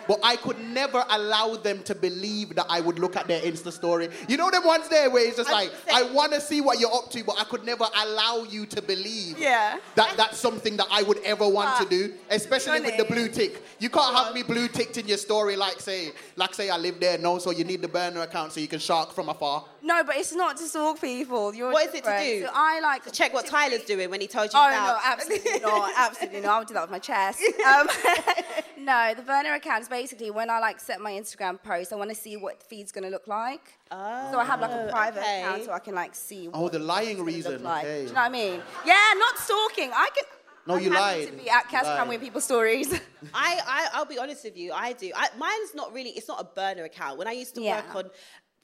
[0.06, 3.72] but I could never allow them to believe that I would look at their Insta
[3.72, 4.10] story.
[4.28, 6.92] You know them ones there where it's just like, I want to see what you're
[6.94, 9.78] up to, but I could never allow you to believe Yeah.
[9.94, 13.62] that that's something that I would ever want to do, especially with the blue tick.
[13.78, 17.00] You can't have me blue ticked in your story like say, like say I live
[17.00, 19.64] there, no, so you need the burner account so you can shark from afar.
[19.86, 21.54] No, but it's not to stalk people.
[21.54, 22.24] You're What is it to different.
[22.24, 22.42] do?
[22.46, 24.86] So I like To check what Tyler's doing when he told you Oh about.
[24.86, 26.50] no, absolutely not, absolutely not.
[26.54, 27.40] I would do that with my chest.
[27.66, 27.86] Um,
[28.78, 32.10] no, the burner account is basically when I like set my Instagram post, I want
[32.10, 33.74] to see what the feed's gonna look like.
[33.90, 35.42] Oh, so I have like a private okay.
[35.42, 36.48] account so I can like see.
[36.52, 37.84] Oh, the lying it's look reason, Like.
[37.84, 38.00] okay.
[38.02, 38.62] Do you know what I mean?
[38.86, 39.90] Yeah, not stalking.
[39.92, 40.24] I can.
[40.66, 41.26] No, I'm you happy lied.
[41.28, 42.08] To be at You Cascam lied.
[42.08, 42.90] with people's stories.
[43.34, 44.72] I, I, I'll be honest with you.
[44.72, 45.10] I do.
[45.14, 46.08] I, mine's not really.
[46.10, 47.18] It's not a burner account.
[47.18, 47.82] When I used to Yeah.
[47.84, 48.10] work on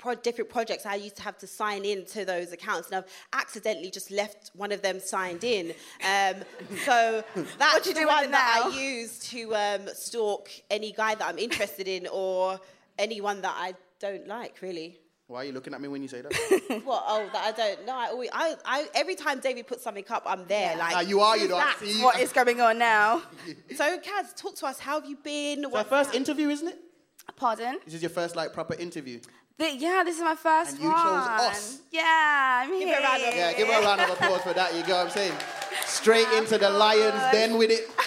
[0.00, 3.10] pro- different projects, I used to have to sign in to those accounts, and I've
[3.32, 5.72] accidentally just left one of them signed in.
[6.04, 6.36] Um,
[6.84, 7.22] so
[7.58, 8.62] that's you the do one that?
[8.72, 12.58] I use to um, stalk any guy that I'm interested in or
[12.98, 14.62] anyone that I don't like.
[14.62, 14.98] Really.
[15.26, 16.32] Why are you looking at me when you say that?
[16.84, 17.04] What?
[17.06, 17.96] Oh, that I don't know.
[17.96, 20.76] I always, I, I, every time David puts something up, I'm there.
[20.76, 21.56] Like, Ah, you are, you know.
[21.56, 21.78] I that?
[21.78, 22.02] see.
[22.02, 23.22] what is going on now?
[23.76, 24.80] So, Kaz, talk to us.
[24.80, 25.62] How have you been?
[25.64, 26.16] It's our first that?
[26.16, 26.78] interview, isn't it?
[27.36, 27.78] Pardon?
[27.84, 29.20] This is your first like proper interview.
[29.58, 30.96] The- yeah, this is my first And you one.
[30.96, 31.80] chose us.
[31.90, 32.94] Yeah, I'm Give here.
[32.96, 34.74] her a round of Yeah, give her a round of applause for that.
[34.74, 35.34] You go, what I'm saying.
[35.84, 37.88] Straight oh, into the lions, then with it.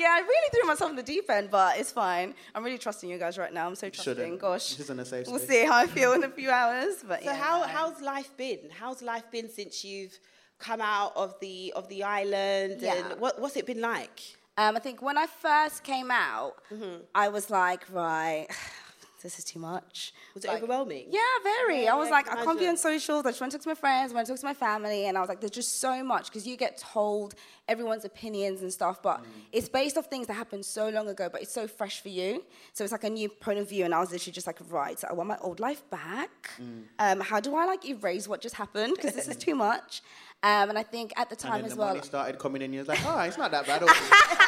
[0.00, 2.34] Yeah, I really threw myself in the deep end, but it's fine.
[2.54, 3.66] I'm really trusting you guys right now.
[3.66, 4.14] I'm so trusting.
[4.14, 4.40] Shouldn't.
[4.40, 4.70] Gosh.
[4.70, 7.04] This isn't a safe We'll see how I feel in a few hours.
[7.06, 7.36] But So yeah.
[7.36, 8.70] how how's life been?
[8.70, 10.18] How's life been since you've
[10.58, 12.80] come out of the of the island?
[12.80, 12.94] Yeah.
[12.94, 14.22] And what, what's it been like?
[14.58, 17.02] Um, I think when I first came out, Mm-hmm.
[17.14, 18.46] I was like, right,
[19.22, 20.12] this is too much.
[20.34, 21.06] Was it Like- overwhelming?
[21.10, 21.84] Yeah, very.
[21.84, 23.26] Yeah, I was yeah, like, I I can can't be on socials.
[23.26, 25.06] I just want to talk to my friends, I want to talk to my family.
[25.06, 27.34] And I was like, there's just so much because you get told
[27.68, 31.40] everyone's opinions and stuff, but it's based off things that happened so long ago, but
[31.42, 32.42] it's so fresh for you.
[32.72, 33.84] So it's like a new point of view.
[33.84, 36.50] And I was literally just like, right, so I want my old life back.
[36.98, 38.94] Um, how do I like erase what just happened?
[38.96, 40.02] Because this is too much.
[40.42, 41.88] Um, and I think at the time as the well.
[41.88, 42.72] money started coming in.
[42.72, 43.82] You was like, oh, it's not that bad.
[43.82, 43.92] Okay.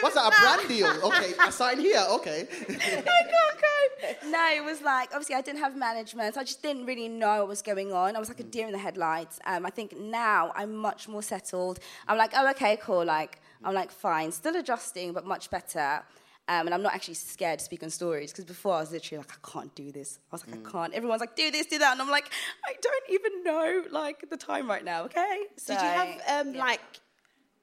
[0.00, 0.88] What's that, a brand deal?
[1.04, 2.04] Okay, I signed here.
[2.10, 2.48] Okay.
[4.28, 7.38] No, it was like obviously I didn't have management, so I just didn't really know
[7.38, 8.14] what was going on.
[8.14, 9.40] I was like a deer in the headlights.
[9.46, 11.78] Um, I think now I'm much more settled.
[12.06, 13.04] I'm like, oh, okay, cool.
[13.04, 16.02] Like I'm like fine, still adjusting, but much better.
[16.48, 19.18] Um, and I'm not actually scared to speak on stories because before I was literally
[19.18, 20.20] like, I can't do this.
[20.30, 20.94] I was like, I can't.
[20.94, 22.30] Everyone's like, do this, do that, and I'm like,
[22.64, 25.02] I don't even know like the time right now.
[25.04, 25.38] Okay.
[25.56, 26.60] So, Did you have um, yeah.
[26.60, 26.80] like,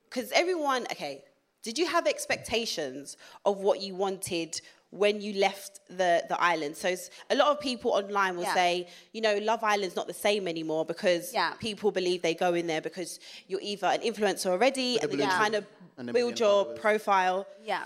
[0.10, 1.24] because everyone, okay,
[1.64, 3.16] did you have expectations
[3.46, 6.76] of what you wanted when you left the, the island?
[6.76, 6.94] So
[7.30, 8.54] a lot of people online will Yeah.
[8.54, 11.54] say, you know, Love Island's not the same anymore because Yeah.
[11.54, 15.26] people believe they go in there because you're either an influencer already and then you
[15.26, 15.66] blue kind of
[16.12, 16.80] build your followers.
[16.80, 17.48] profile.
[17.64, 17.86] Yeah.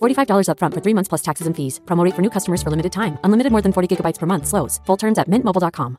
[0.00, 1.80] $45 upfront for three months plus taxes and fees.
[1.86, 3.18] Promo rate for new customers for limited time.
[3.24, 4.46] Unlimited more than 40 gigabytes per month.
[4.46, 4.80] Slows.
[4.86, 5.98] Full terms at mintmobile.com.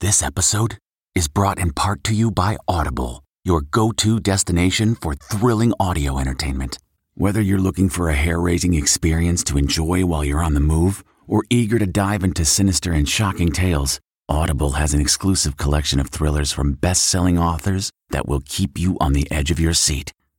[0.00, 0.78] This episode
[1.16, 6.20] is brought in part to you by Audible, your go to destination for thrilling audio
[6.20, 6.78] entertainment.
[7.14, 11.02] Whether you're looking for a hair raising experience to enjoy while you're on the move
[11.26, 13.98] or eager to dive into sinister and shocking tales,
[14.28, 18.96] Audible has an exclusive collection of thrillers from best selling authors that will keep you
[19.00, 20.12] on the edge of your seat.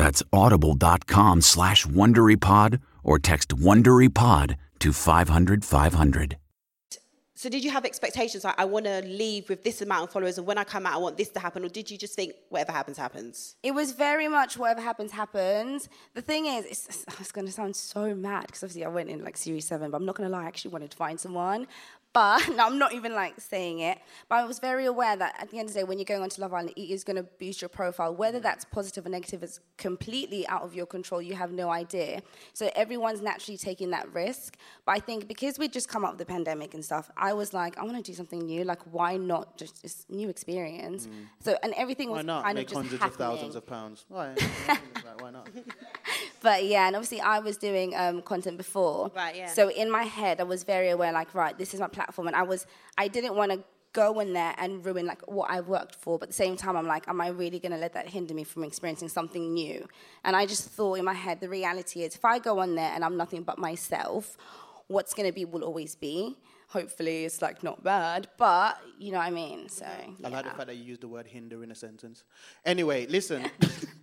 [0.00, 6.38] That's audible.com slash WonderyPod or text WonderyPod to 500 500.
[7.34, 10.38] so did you have expectations like I want to leave with this amount of followers
[10.38, 12.32] and when I come out I want this to happen or did you just think
[12.48, 13.56] whatever happens happens?
[13.62, 15.90] It was very much whatever happens, happens.
[16.14, 19.22] The thing is, it's, it's going to sound so mad because obviously I went in
[19.22, 21.66] like Series 7, but I'm not going to lie, I actually wanted to find someone.
[22.12, 23.98] But no, I'm not even like saying it.
[24.28, 26.22] But I was very aware that at the end of the day, when you're going
[26.22, 28.14] on to Love Island, it is going to boost your profile.
[28.14, 28.42] Whether mm.
[28.42, 31.22] that's positive or negative is completely out of your control.
[31.22, 32.22] You have no idea.
[32.52, 34.56] So everyone's naturally taking that risk.
[34.84, 37.54] But I think because we just come out of the pandemic and stuff, I was
[37.54, 38.64] like, I want to do something new.
[38.64, 41.06] Like, why not just this new experience?
[41.06, 41.26] Mm.
[41.40, 43.28] So and everything was Why not kind make of just hundreds happening.
[43.28, 44.04] of thousands of pounds?
[44.08, 44.34] Why?
[45.18, 45.48] Why not?
[46.42, 49.10] But yeah, and obviously I was doing um, content before.
[49.14, 49.46] Right, yeah.
[49.48, 52.36] So in my head, I was very aware, like, right, this is my platform, and
[52.36, 55.96] I was, I didn't want to go in there and ruin like what I worked
[55.96, 56.18] for.
[56.18, 58.34] But at the same time, I'm like, am I really going to let that hinder
[58.34, 59.86] me from experiencing something new?
[60.24, 62.92] And I just thought in my head, the reality is, if I go on there
[62.94, 64.36] and I'm nothing but myself,
[64.86, 66.36] what's going to be will always be.
[66.68, 69.68] Hopefully, it's like not bad, but you know what I mean.
[69.68, 72.22] So I like the fact that you used the word hinder in a sentence.
[72.64, 73.50] Anyway, listen.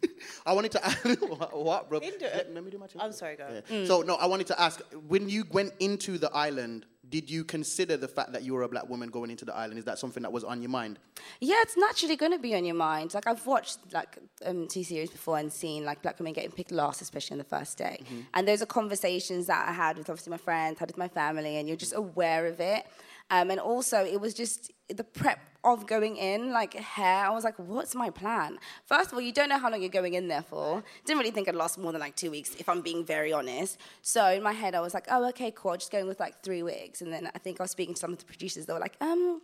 [0.47, 1.99] I wanted to ask what, what, bro?
[1.99, 2.29] Hinder?
[2.33, 3.01] Let, let me do my thing.
[3.01, 3.61] I'm sorry, go.
[3.69, 3.85] Yeah.
[3.85, 7.97] So no, I wanted to ask: when you went into the island, did you consider
[7.97, 9.77] the fact that you were a black woman going into the island?
[9.77, 10.99] Is that something that was on your mind?
[11.39, 13.13] Yeah, it's naturally going to be on your mind.
[13.13, 16.71] Like I've watched like um, two series before and seen like black women getting picked
[16.71, 17.99] last, especially on the first day.
[18.33, 21.57] And those are conversations that I had with obviously my friends, had with my family,
[21.57, 22.85] and you're just aware of it.
[23.29, 27.25] Um, and also, it was just the prep of going in, like hair.
[27.25, 28.57] I was like, what's my plan?
[28.85, 30.83] First of all, you don't know how long you're going in there for.
[31.05, 33.79] Didn't really think I'd last more than like two weeks, if I'm being very honest.
[34.01, 35.75] So in my head, I was like, oh, okay, cool.
[35.75, 37.01] Just going with like three wigs.
[37.01, 38.65] And then I think I was speaking to some of the producers.
[38.65, 39.41] They were like, um,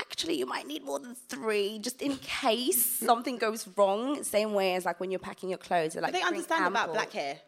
[0.00, 4.24] actually, you might need more than three, just in case something goes wrong.
[4.24, 5.92] Same way as like when you're packing your clothes.
[5.92, 7.38] they're Like they understand about black hair?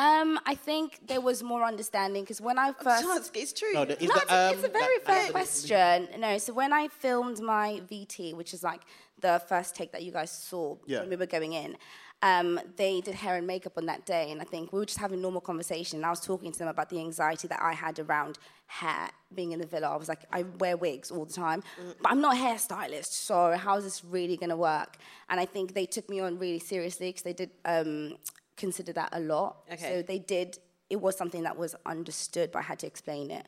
[0.00, 3.74] Um, I think there was more understanding because when I first, Chance, it's true.
[3.74, 6.08] No, the- is no, the, it's, a, it's a um, very that- fair that- question.
[6.18, 8.80] No, so when I filmed my VT, which is like
[9.20, 11.00] the first take that you guys saw Yeah.
[11.00, 11.76] when we were going in,
[12.22, 14.98] um, they did hair and makeup on that day, and I think we were just
[14.98, 15.98] having normal conversation.
[15.98, 19.52] And I was talking to them about the anxiety that I had around hair being
[19.52, 19.88] in the villa.
[19.90, 21.62] I was like, I wear wigs all the time,
[22.02, 24.96] but I'm not a hairstylist, so how is this really going to work?
[25.28, 28.16] And I think they took me on really seriously because they did um,
[28.64, 29.52] consider that a lot.
[29.74, 29.88] Okay.
[29.90, 30.58] So they did.
[30.94, 33.46] It was something that was understood, but I had to explain it.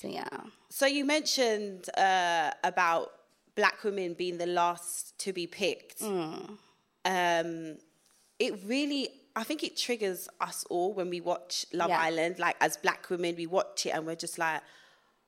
[0.00, 0.28] So yeah.
[0.78, 3.06] So you mentioned uh, about
[3.60, 6.00] black women being the last to be picked.
[7.04, 7.76] Um,
[8.38, 12.00] it really, I think it triggers us all when we watch Love Yeah.
[12.00, 12.38] Island.
[12.38, 14.60] Like as black women, we watch it and we're just like,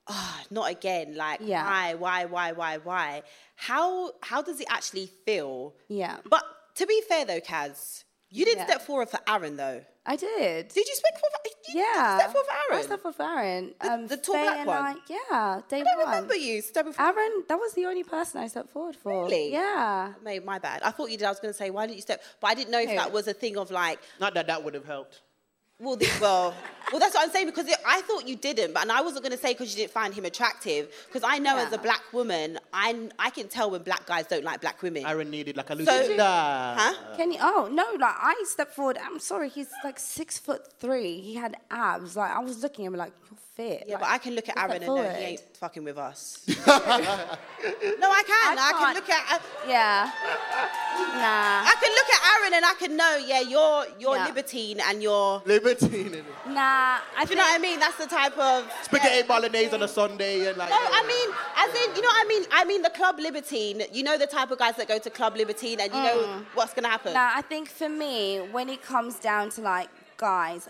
[0.08, 1.16] oh, not again.
[1.16, 1.64] Like Yeah.
[1.64, 3.22] why, why, why, why, why?
[3.56, 5.74] How how does it actually feel?
[5.88, 6.16] Yeah.
[6.28, 6.44] But
[6.76, 8.66] to be fair though, Kaz, you didn't Yeah.
[8.66, 9.84] step forward for Aaron though.
[10.06, 10.68] I did.
[10.68, 11.28] Did you speak for?
[11.72, 12.18] You Yeah.
[12.18, 12.82] Step forward for I Aaron.
[12.84, 13.74] stepped forward for Aaron.
[13.80, 14.76] Um, the tall Faye black one?
[14.76, 16.06] I, yeah, day I don't one.
[16.08, 17.02] remember you stepping for.
[17.02, 19.24] Aaron, that was the only person I stepped forward for.
[19.24, 19.52] Really?
[19.52, 20.14] Yeah.
[20.22, 20.82] Made my bad.
[20.82, 21.26] I thought you did.
[21.26, 22.22] I was going to say, why didn't you step?
[22.40, 22.96] But I didn't know if Who?
[22.96, 25.20] that was a thing of like, Not that that would have helped.
[25.80, 26.54] Well, the, well,
[26.92, 27.00] well.
[27.00, 29.32] That's what I'm saying because it, I thought you didn't, but and I wasn't going
[29.32, 30.88] to say because you didn't find him attractive.
[31.06, 34.44] Because I know as a black woman, I I can tell when black guys don't
[34.44, 35.06] like black women.
[35.06, 36.16] Aaron needed like a So-
[36.78, 37.16] Huh?
[37.16, 37.38] Can you?
[37.40, 37.84] Oh no!
[37.98, 38.98] Like I stepped forward.
[39.02, 39.48] I'm sorry.
[39.48, 41.20] He's like six foot three.
[41.20, 42.16] He had abs.
[42.16, 43.84] Like I was looking at him like you're fit.
[43.86, 46.42] Yeah, Like, but I can look at Aaron and know he ain't fucking with us.
[46.48, 48.58] no, I can.
[48.58, 48.94] I, can can't.
[48.98, 49.22] look at.
[49.28, 49.36] I,
[49.68, 50.10] Yeah.
[51.00, 51.70] Nah.
[51.70, 53.16] I can look at Aaron and I can know.
[53.32, 54.26] Yeah, you're you're Yeah.
[54.26, 55.42] libertine and you're.
[55.44, 56.24] Libertine.
[56.48, 56.98] Nah.
[57.16, 57.78] I Do you know what I mean?
[57.78, 60.70] That's the type of Spaghetti bolognese on a Sunday and like.
[60.70, 61.28] No, I mean,
[61.62, 62.44] as in, you know what I mean?
[62.52, 63.82] I mean the Club Libertine.
[63.92, 66.44] You know the type of guys that go to Club Libertine and you know mm.
[66.54, 67.12] what's going to happen.
[67.12, 70.68] Now, I think for me, when it comes down to like guys,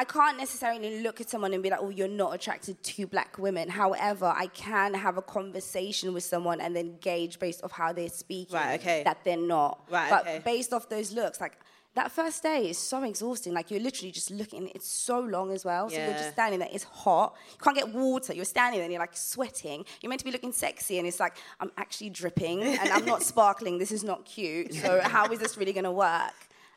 [0.00, 3.38] I, can't necessarily look at someone and be like, oh, you're not attracted to black
[3.38, 3.68] women.
[3.68, 8.08] However, I can have a conversation with someone and then gauge based off how they're
[8.08, 9.02] speaking Right, okay.
[9.04, 9.84] that they're not.
[9.90, 10.42] Right, but okay.
[10.44, 11.58] based off those looks, like
[11.94, 13.52] that first day is so exhausting.
[13.52, 14.68] Like you're literally just looking.
[14.74, 15.90] It's so long as well.
[15.90, 16.68] So you're just standing there.
[16.72, 17.34] It's hot.
[17.52, 18.32] You can't get water.
[18.32, 19.84] You're standing there and you're like sweating.
[20.00, 23.22] You're meant to be looking sexy, and it's like I'm actually dripping and I'm not
[23.32, 23.78] sparkling.
[23.78, 24.74] This is not cute.
[24.74, 26.34] So how is this really gonna work?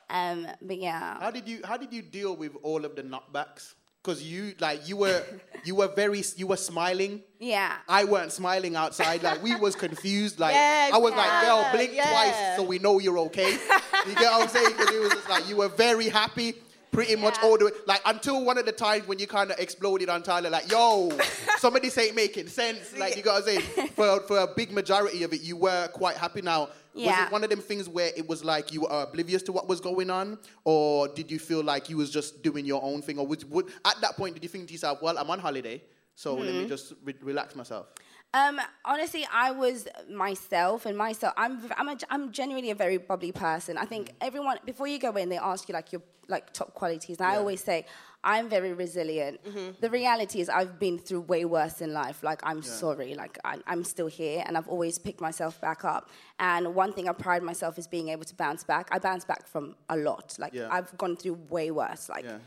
[0.09, 1.19] Um, but yeah.
[1.19, 3.73] How did you How did you deal with all of the knockbacks?
[4.03, 5.23] Because you like you were
[5.63, 7.21] you were very you were smiling.
[7.39, 7.73] Yeah.
[7.87, 9.23] I weren't smiling outside.
[9.23, 10.39] Like we was confused.
[10.39, 12.09] Like Yeah, I was like, girl, blink yeah.
[12.09, 13.57] twice so we know you're okay.
[14.05, 14.71] You get what I'm saying?
[14.71, 16.55] Because it was just like you were very happy.
[16.91, 19.57] Pretty much all the way, like until one of the times when you kind of
[19.57, 21.09] exploded on Tyler, like, yo,
[21.57, 22.95] some of this ain't making sense.
[22.95, 23.61] Like, you gotta say,
[23.95, 26.69] for, for a big majority of it, you were quite happy now.
[26.95, 29.67] Was it one of them things where it was like you were oblivious to what
[29.67, 30.37] was going on?
[30.63, 33.17] Or did you feel like you was just doing your own thing?
[33.17, 35.81] Or would, at that point, did you think to yourself, well, I'm on holiday,
[36.15, 36.57] so let Mm-hmm.
[36.59, 37.87] me just re- relax myself?
[38.35, 41.33] Um, honestly, I was myself, and myself.
[41.37, 43.77] I'm I'm a, I'm genuinely a very bubbly person.
[43.77, 47.17] I think everyone before you go in, they ask you like your like top qualities.
[47.19, 47.85] And I always say
[48.23, 49.43] I'm very resilient.
[49.43, 49.71] Mm-hmm.
[49.81, 52.23] The reality is I've been through way worse in life.
[52.23, 56.09] Like I'm sorry, like I, I'm still here, and I've always picked myself back up.
[56.39, 58.87] And one thing I pride myself is being able to bounce back.
[58.91, 60.35] I bounce back from a lot.
[60.39, 60.69] Like Yeah.
[60.71, 62.09] I've gone through way worse.
[62.09, 62.37] Like Yeah.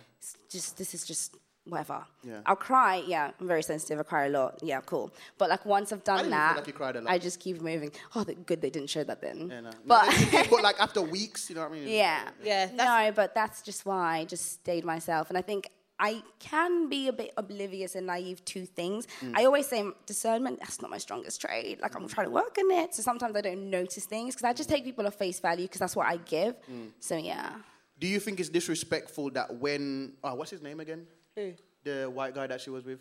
[0.48, 2.04] just this is just whatever.
[2.22, 2.40] Yeah.
[2.46, 3.02] I'll cry.
[3.06, 3.98] Yeah, I'm very sensitive.
[3.98, 4.60] I cry a lot.
[4.62, 5.12] Yeah, cool.
[5.38, 7.12] But like once I've done didn't feel that, like you cried a lot.
[7.12, 7.90] I just keep moving.
[8.14, 9.48] Oh, the, good they didn't show that then.
[9.50, 9.70] Yeah, no.
[9.84, 10.06] But
[10.50, 11.88] but like after weeks, you know what I mean?
[11.88, 15.68] yeah, Yeah, no, but that's just why I just stayed myself, and I think.
[15.98, 19.06] I can be a bit oblivious and naive to things.
[19.22, 19.32] Mm.
[19.34, 21.80] I always say discernment, that's not my strongest trait.
[21.80, 22.94] Like, I'm trying to work on it.
[22.94, 25.78] So sometimes I don't notice things because I just take people at face value because
[25.78, 26.54] that's what I give.
[26.70, 26.90] Mm.
[27.00, 27.50] So, yeah.
[27.98, 31.06] Do you think it's disrespectful that when oh, what's his name again?
[31.36, 31.52] Who?
[31.84, 33.00] The white guy that she was with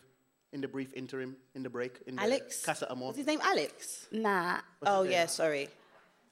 [0.54, 2.64] in the brief interim in the break in the Alex?
[2.64, 3.08] Casa Amor.
[3.08, 3.40] What's his name?
[3.42, 4.08] Alex?
[4.12, 4.60] Nah.
[4.86, 5.70] oh, yeah, sorry.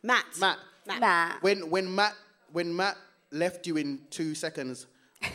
[0.03, 0.25] Matt.
[0.39, 0.59] Matt.
[0.85, 0.99] Matt.
[1.01, 1.31] Nah.
[1.41, 2.13] When when Matt
[2.51, 2.97] when Matt
[3.31, 4.85] left you in two seconds,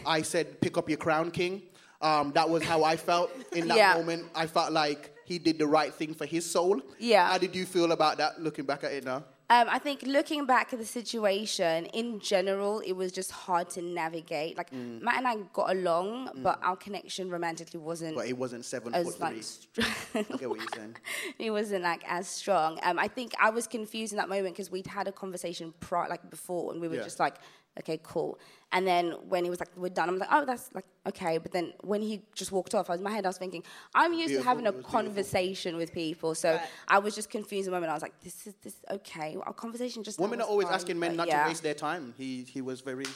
[0.07, 1.63] I said pick up your crown, King.
[2.01, 3.95] Um, that was how I felt in that Yeah.
[3.95, 4.27] moment.
[4.35, 6.81] I felt like he did the right thing for his soul.
[6.99, 7.27] Yeah.
[7.29, 8.41] How did you feel about that?
[8.41, 9.25] Looking back at it now.
[9.51, 13.83] Um, I think looking back at the situation in general, it was just hard to
[13.83, 14.59] navigate.
[14.59, 15.01] Like Mm.
[15.01, 19.07] Matt and I got along, but our connection romantically wasn't But it wasn't seven as
[19.07, 19.43] foot like.
[19.43, 19.85] three.
[20.15, 20.97] I get what you're saying.
[21.39, 22.79] it wasn't like as strong.
[22.83, 26.09] Um, I think I was confused in that moment because we'd had a conversation pri-
[26.09, 27.05] like before, and we were Yeah.
[27.05, 27.37] just like
[27.81, 28.39] okay, cool.
[28.73, 31.39] And then when he was like, we're done, I'm like, oh, that's like, okay.
[31.39, 33.63] But then when he just walked off, I was in my head, I was thinking,
[33.95, 34.43] I'm used Beautiful.
[34.43, 35.01] to having a It was beautiful.
[35.01, 36.35] conversation with people.
[36.35, 36.61] So Right.
[36.89, 37.91] I was just confused in the moment.
[37.91, 39.37] I was like, this is this okay.
[39.43, 41.45] Our conversation just Women are always fine, asking men not yeah.
[41.45, 42.15] to waste their time.
[42.19, 43.07] He he was very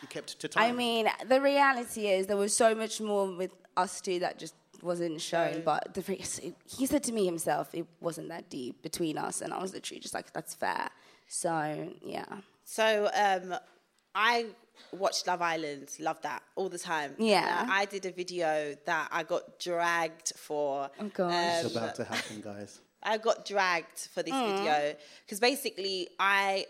[0.00, 0.62] he kept to time.
[0.64, 4.54] I mean, the reality is there was so much more with us two that just
[4.82, 5.62] wasn't shown.
[5.64, 9.60] But the, he said to me himself, it wasn't that deep between us, and I
[9.60, 10.88] was literally just like, that's fair.
[11.28, 12.26] So yeah,
[12.64, 13.54] So um,
[14.18, 14.46] I
[14.92, 17.14] watched Love Island, love that all the time.
[17.18, 17.62] Yeah.
[17.62, 20.90] And I did a video that I got dragged for.
[21.00, 21.32] Oh, gosh.
[21.32, 22.80] Um, it's about to happen, guys.
[23.02, 26.66] I got dragged for this video because basically I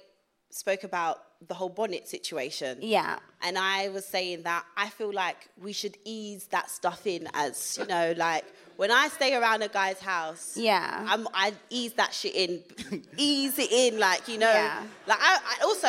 [0.51, 2.79] spoke about the whole bonnet situation.
[2.83, 7.29] yeah, And I was saying that I feel like we should ease that stuff in
[7.33, 8.45] as, you know, like
[8.79, 11.05] when I stay around a guy's house, Yeah.
[11.09, 12.63] I'm, I ease that shit in,
[13.17, 14.53] ease it in, like, you know.
[14.53, 14.85] Yeah.
[15.05, 15.89] Like, I, I also,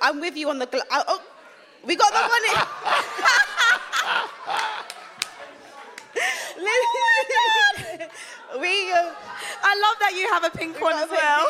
[0.00, 1.20] I'm with you on the, gl- I, oh,
[1.84, 2.66] we got the bonnet.
[8.58, 9.12] we, um,
[9.62, 11.48] I love that you have a pink one as well.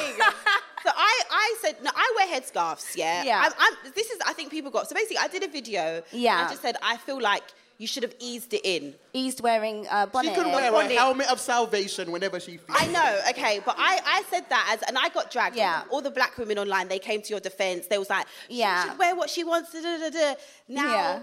[0.82, 1.90] so I, I said no.
[1.94, 2.96] I wear headscarves.
[2.96, 3.22] Yeah.
[3.22, 3.42] Yeah.
[3.44, 4.88] I'm, I'm, this is I think people got.
[4.88, 6.02] So basically, I did a video.
[6.12, 6.44] Yeah.
[6.46, 7.44] I just said I feel like
[7.80, 8.94] you should have eased it in.
[9.14, 10.34] Eased wearing uh, a bonnet.
[10.34, 12.78] She could wear a helmet of salvation whenever she feels.
[12.78, 13.20] I know.
[13.30, 15.56] Okay, but I, I said that as and I got dragged.
[15.56, 15.84] Yeah.
[15.88, 17.86] All the black women online, they came to your defense.
[17.86, 18.82] They was like, Yeah.
[18.82, 19.72] she should wear what she wants.
[19.72, 20.34] Da, da, da, da.
[20.68, 20.92] Now.
[20.92, 21.18] Yeah.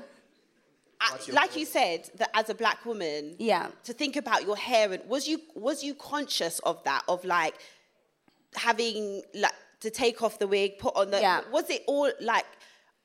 [0.99, 3.67] I- like you said, that as a black woman, Yeah.
[3.83, 7.53] to think about your hair and was you was you conscious of that of like
[8.55, 11.41] having like to take off the wig, put on the Yeah.
[11.51, 12.45] was it all like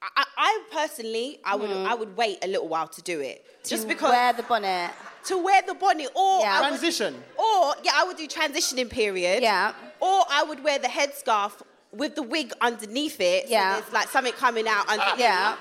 [0.02, 1.86] I, I- I personally I would hmm.
[1.86, 4.90] I would wait a little while to do it just To because wear the bonnet.
[5.26, 6.58] to wear the bonnet or Yeah.
[6.58, 7.14] I would- Transition.
[7.38, 9.72] or yeah I would do transitioning period Yeah.
[10.00, 11.52] or I would wear the headscarf
[11.92, 13.78] with the wig underneath it so Yeah.
[13.80, 15.56] there's like something coming out underneath Yeah.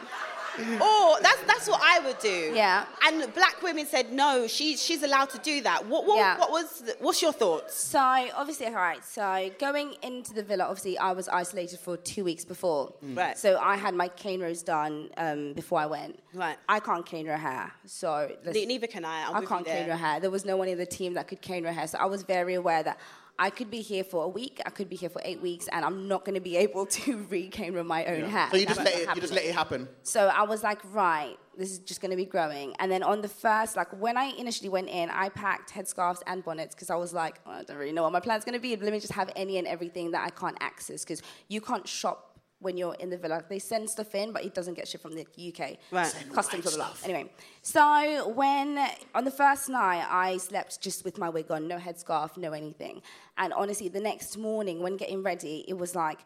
[0.81, 2.51] or that's that's what I would do.
[2.53, 2.85] Yeah.
[3.05, 5.85] And black women said no, she she's allowed to do that.
[5.87, 6.37] What what, Yeah.
[6.39, 7.75] what was the, what's your thoughts?
[7.75, 9.03] So obviously, all right.
[9.03, 12.93] So going into the villa, obviously, I was isolated for two weeks before.
[13.01, 13.37] Right.
[13.37, 16.19] So I had my cane rows done um, before I went.
[16.33, 16.57] Right.
[16.67, 19.27] I can't cane her hair, so Ne- neither can I.
[19.27, 20.19] I'm I can't you cane her hair.
[20.19, 22.23] There was no one in the team that could cane her hair, so I was
[22.23, 22.99] very aware that.
[23.41, 25.83] I could be here for a week, I could be here for eight weeks, and
[25.83, 28.49] I'm not going to be able to re-cane my own hair.
[28.51, 29.89] So you just let it you just let it happen.
[30.03, 32.75] So I was like, right, this is just going to be growing.
[32.77, 36.45] And then on the first, like when I initially went in, I packed headscarves and
[36.45, 38.61] bonnets because I was like, oh, I don't really know what my plan's going to
[38.61, 38.75] be.
[38.75, 42.30] Let me just have any and everything that I can't access because you can't shop
[42.61, 43.43] when you're in the villa.
[43.49, 45.77] They send stuff in, but it doesn't get shipped from the UK.
[45.91, 46.13] Right.
[46.31, 46.93] Customs blah, blah.
[47.03, 48.79] Anyway, so when
[49.13, 53.01] on the first night I slept just with my wig on, no headscarf, no anything.
[53.37, 56.19] And honestly, the next morning when getting ready, it was like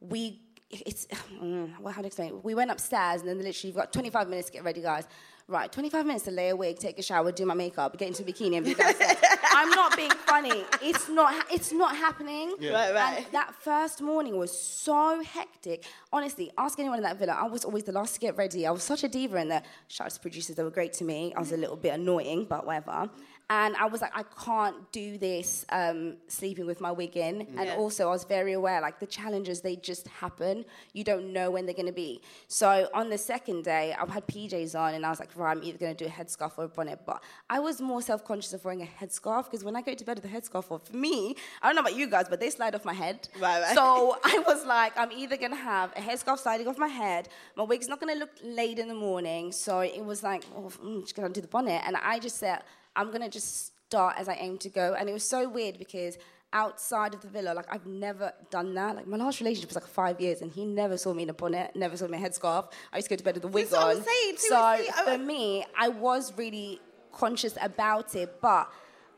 [0.00, 1.06] we it's
[1.42, 2.44] mm, well, how to explain it?
[2.44, 5.06] We went upstairs and then literally you've got 25 minutes to get ready, guys.
[5.50, 8.22] Right, 25 minutes to lay a wig, take a shower, do my makeup, get into
[8.22, 9.16] a bikini, and be downstairs.
[9.50, 10.62] I'm not being funny.
[10.82, 11.32] It's not.
[11.32, 12.54] ha- It's not happening.
[12.60, 12.72] Yeah.
[12.72, 13.16] Right, right.
[13.24, 15.84] And that first morning was so hectic.
[16.12, 17.32] Honestly, ask anyone in that villa.
[17.32, 18.66] I was always the last to get ready.
[18.66, 19.62] I was such a diva in there.
[19.88, 21.32] Shout out to producers; they were great to me.
[21.34, 23.08] I was a little bit annoying, but whatever.
[23.50, 27.40] And I was like, I can't do this um, sleeping with my wig in.
[27.56, 27.76] And Yeah.
[27.76, 30.66] also, I was very aware, like the challenges, they just happen.
[30.92, 32.20] You don't know when they're going to be.
[32.46, 35.62] So on the second day, I've had PJs on, and I was like, right, I'm
[35.64, 37.00] either going to do a headscarf or a bonnet.
[37.06, 40.20] But I was more self-conscious of wearing a headscarf because when I go to bed
[40.20, 42.74] with a headscarf on, for me, I don't know about you guys, but they slide
[42.74, 43.28] off my head.
[43.40, 43.74] Right, right.
[43.74, 47.30] So I was like, I'm either going to have a headscarf sliding off my head.
[47.56, 49.52] My wig's not going to look late in the morning.
[49.52, 51.80] So it was like, oh, I'm just going to do the bonnet.
[51.86, 52.60] And I just said,
[52.98, 54.94] I'm going to just start as I aim to go.
[54.98, 56.18] And it was so weird because
[56.52, 58.96] outside of the villa, like I've never done that.
[58.96, 61.34] Like my last relationship was like five years and he never saw me in a
[61.34, 62.70] bonnet, never saw me in a headscarf.
[62.92, 63.96] I used to go to bed with a wig That's what I on.
[63.98, 66.80] was saying, So seriously, I- for me, I was really
[67.12, 68.70] conscious about it, but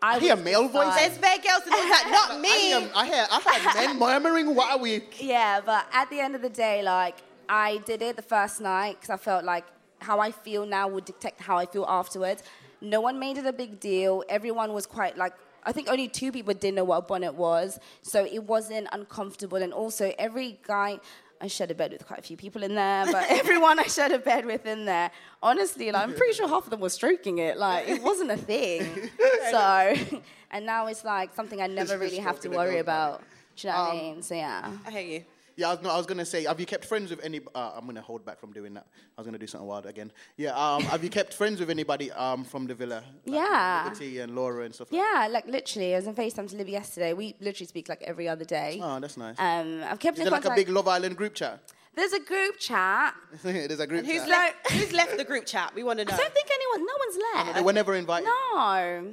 [0.03, 0.87] I, I hear was male just voice.
[0.87, 2.49] like- There's bare girls in that, not I me.
[2.69, 6.35] hear, I hear, I heard men murmuring, "What are we?" Yeah, but at the end
[6.35, 7.17] of the day, like
[7.49, 9.65] I did it the first night because I felt like
[10.01, 12.43] how I feel now would dictate how I feel afterwards.
[12.81, 14.25] No one made it a big deal.
[14.29, 15.35] Everyone was quite like.
[15.63, 19.59] I think only two people didn't know what a bonnet was, so it wasn't uncomfortable.
[19.59, 21.01] And also, every guy,
[21.43, 24.13] I shared a bed with quite a few people in there, but everyone I shared
[24.13, 25.11] a bed with in there,
[25.43, 27.57] honestly, like, I'm pretty sure half of them were stroking it.
[27.57, 29.11] Like, it wasn't a thing.
[29.51, 29.95] so,
[30.51, 33.23] and now it's like something I never really have to worry about.
[33.57, 34.23] Do you know what I um, mean?
[34.23, 34.71] So, yeah.
[34.87, 35.25] I hear you.
[35.61, 37.39] Yeah, I was, no, I was gonna say, have you kept friends with any?
[37.55, 38.87] Uh, I'm gonna hold back from doing that.
[39.17, 40.11] I was gonna do something wild again.
[40.39, 43.03] Yeah, um, have you kept friends with anybody um, from the villa?
[43.27, 43.83] Like Yeah.
[43.85, 44.91] Liberty and Laura and stuff.
[44.91, 47.13] like Yeah, like literally, I was on FaceTime to Libby yesterday.
[47.13, 48.81] We literally speak like every other day.
[48.83, 49.37] Oh, that's nice.
[49.39, 50.67] Um, I've kept Is there like a contact.
[50.67, 51.61] big Love Island group chat?
[51.95, 53.15] There's a group chat.
[53.43, 54.07] There's a group.
[54.07, 54.29] Who's chat.
[54.29, 54.71] left?
[54.71, 55.75] who's left the group chat?
[55.75, 56.15] We want to know.
[56.15, 57.55] I don't think anyone, no one's left.
[57.57, 58.27] They were never invited.
[58.55, 59.13] No,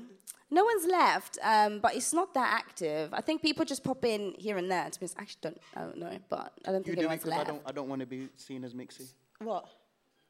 [0.49, 1.37] no one's left.
[1.43, 3.13] Um, but it's not that active.
[3.13, 4.89] I think people just pop in here and there.
[4.89, 6.91] To be honest, I actually don't, I don't know, but I don't You think do
[6.91, 7.61] it anyone's because I don't.
[7.65, 9.11] I don't want to be seen as mixy.
[9.39, 9.65] What?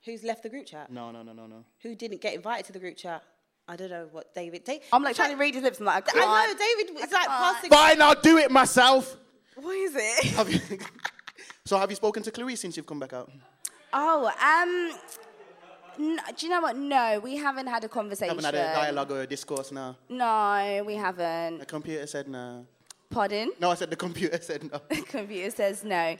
[0.06, 0.92] Who's left the group chat?
[0.92, 1.66] No, no, no, no, no.
[1.82, 3.24] Who didn't get invited to the group chat?
[3.68, 4.64] I don't know what David.
[4.64, 5.80] Da- I'm like trying to read his lips.
[5.80, 6.60] I'm like, I, I can't.
[6.60, 7.70] know David was like passing.
[7.70, 9.18] Fine, I'll do it myself.
[9.56, 10.24] What is it?
[10.36, 10.60] Have you,
[11.66, 13.30] so have you spoken to Chloe since you've come back out?
[13.92, 14.98] Oh, um,
[16.00, 16.76] n- do you know what?
[16.78, 18.36] No, we haven't had a conversation.
[18.36, 19.96] Haven't had a dialogue or a discourse now.
[20.10, 21.60] No, we haven't.
[21.60, 22.66] The computer said no.
[23.10, 23.52] Pardon?
[23.60, 24.82] No, I said the computer said no.
[24.90, 26.18] The computer says no.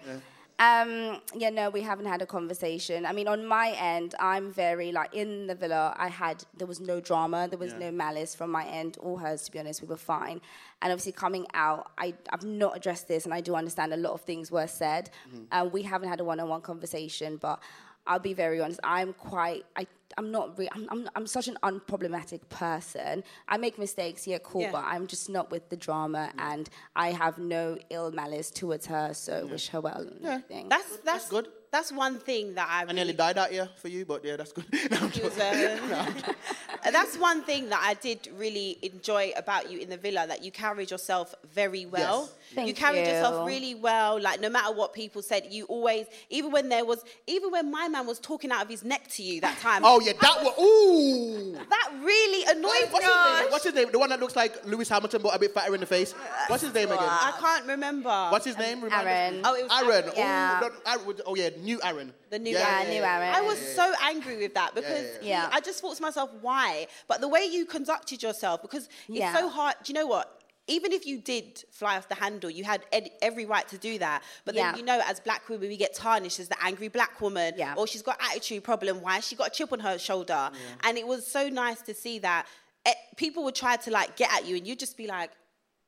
[0.60, 3.06] Um, yeah, no, we haven't had a conversation.
[3.06, 5.94] I mean, on my end, I'm very like in the villa.
[6.00, 7.80] I had there was no drama, there was Yeah.
[7.80, 9.44] no malice from my end or hers.
[9.44, 10.42] To be honest, we were fine.
[10.82, 14.14] And obviously, coming out, I I've not addressed this, and I do understand a lot
[14.14, 15.12] of things were said.
[15.52, 17.60] Uh, we haven't had a one-on-one conversation, but
[18.08, 18.80] I'll be very honest.
[18.84, 19.66] I'm quite.
[19.76, 19.88] I
[20.18, 20.58] I'm not.
[20.58, 23.24] Re- I'm, I'm I'm such an unproblematic person.
[23.48, 24.72] I make mistakes, yeah, cool, Yeah.
[24.72, 26.42] but I'm just not with the drama, mm.
[26.52, 29.14] and I have no ill malice towards her.
[29.14, 30.02] So wish her well.
[30.02, 30.70] and everything.
[30.70, 31.50] That's that's good.
[31.70, 32.90] That's one thing that I.
[32.90, 34.66] I nearly died out here for you, but yeah, that's good.
[34.74, 35.40] Uh, no, I'm joking.
[35.40, 36.26] And
[36.86, 40.44] uh, that's one thing that I did really enjoy about you in the villa that
[40.44, 42.30] you carried yourself very well.
[42.30, 42.47] Yes.
[42.56, 43.06] Thank you carried you.
[43.14, 44.20] yourself really well.
[44.22, 47.88] Like no matter what people said, you always, even when there was, even when my
[47.88, 49.82] man was talking out of his neck to you that time.
[49.86, 51.54] Oh yeah, that was ooh.
[51.70, 53.12] That really annoyed What's me.
[53.44, 53.52] his?
[53.52, 53.92] What's his name?
[53.92, 56.14] The one that looks like Lewis Hamilton but a bit fatter in the face.
[56.48, 57.00] What's his name again?
[57.02, 58.10] I can't remember.
[58.32, 58.82] What's his name?
[58.82, 59.34] Remind Aaron.
[59.36, 59.44] please.
[59.46, 60.04] Oh, it was Aaron.
[60.04, 60.12] Aaron.
[60.16, 60.58] Yeah.
[60.58, 60.72] Ooh, not
[61.02, 61.16] Aaron.
[61.26, 62.14] Oh yeah, new Aaron.
[62.30, 62.90] The new Yeah, Aaron.
[62.90, 63.34] new Aaron.
[63.34, 65.22] I was so angry with that because yeah.
[65.22, 65.50] he- Yeah.
[65.52, 66.88] I just thought to myself, why?
[67.08, 69.34] But the way you conducted yourself, because it's Yeah.
[69.34, 69.76] so hard.
[69.84, 70.37] Do you know what?
[70.68, 73.98] Even if you did fly off the handle, you had ed- every right to do
[74.00, 74.22] that.
[74.46, 74.76] But then Yeah.
[74.78, 77.76] you know, as black women, we get tarnished as the angry black woman, Yeah.
[77.78, 79.02] or she's got attitude problem.
[79.02, 80.52] Why she got a chip on her shoulder?
[80.84, 82.48] And it was so nice to see that
[82.86, 85.32] eh, people would try to like get at you, and you'd just be like,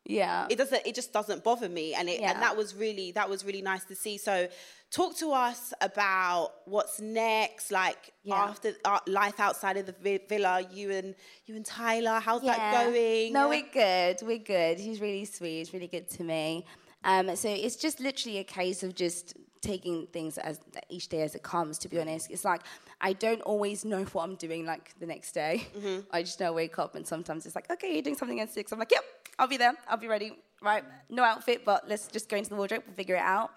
[0.05, 0.47] Yeah.
[0.49, 2.31] it doesn't it just doesn't bother me and it Yeah.
[2.31, 4.47] and that was really that was really nice to see so
[4.91, 8.35] talk to us about what's next like Yeah.
[8.35, 11.15] after uh, life outside of the vi- villa you and
[11.45, 14.17] you and tyler how's that going No, we're good.
[14.23, 14.79] We're good.
[14.79, 15.59] He's really sweet.
[15.59, 16.65] He's really good to me.
[17.03, 20.59] Um, so it's just literally a case of just taking things as
[20.89, 21.77] each day as it comes.
[21.79, 22.61] To be honest, it's like
[22.99, 25.67] I don't always know what I'm doing like the next day.
[25.77, 25.99] Mm-hmm.
[26.11, 28.49] I just know I wake up and sometimes it's like, okay, you're doing something at
[28.51, 28.71] six.
[28.71, 29.03] I'm like, yep,
[29.37, 29.73] I'll be there.
[29.87, 30.31] I'll be ready.
[30.61, 33.51] Right, no outfit, but let's just go into the wardrobe and figure it out.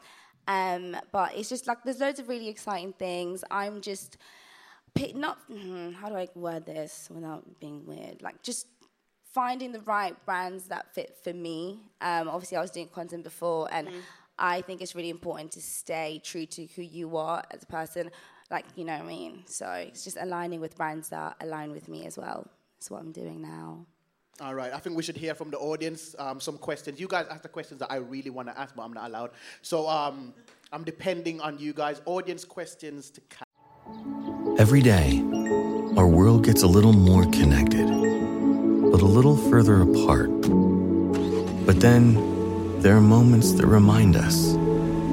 [0.49, 3.45] Um, but it's just like there's loads of really exciting things.
[3.51, 4.17] I'm just
[4.95, 8.23] pick, not hmm, how do I word this without being weird?
[8.23, 8.67] Like just
[9.33, 11.81] finding the right brands that fit for me.
[12.01, 13.89] Um, obviously, I was doing content before, and
[14.39, 18.11] I think it's really important to stay true to who you are as a person.
[18.51, 19.45] Like you know what I mean.
[19.47, 22.47] So it's just aligning with brands that align with me as well.
[22.79, 23.87] That's what I'm doing now.
[24.41, 26.99] All right, I think we should hear from the audience um, some questions.
[26.99, 29.31] You guys ask the questions that I really want to ask, but I'm not allowed.
[29.61, 30.33] So um,
[30.73, 32.01] I'm depending on you guys.
[32.07, 33.21] Audience questions to.
[33.29, 33.45] Ca-
[34.59, 35.21] Every day,
[35.97, 40.31] our world gets a little more connected, but a little further apart.
[41.67, 44.53] But then, there are moments that remind us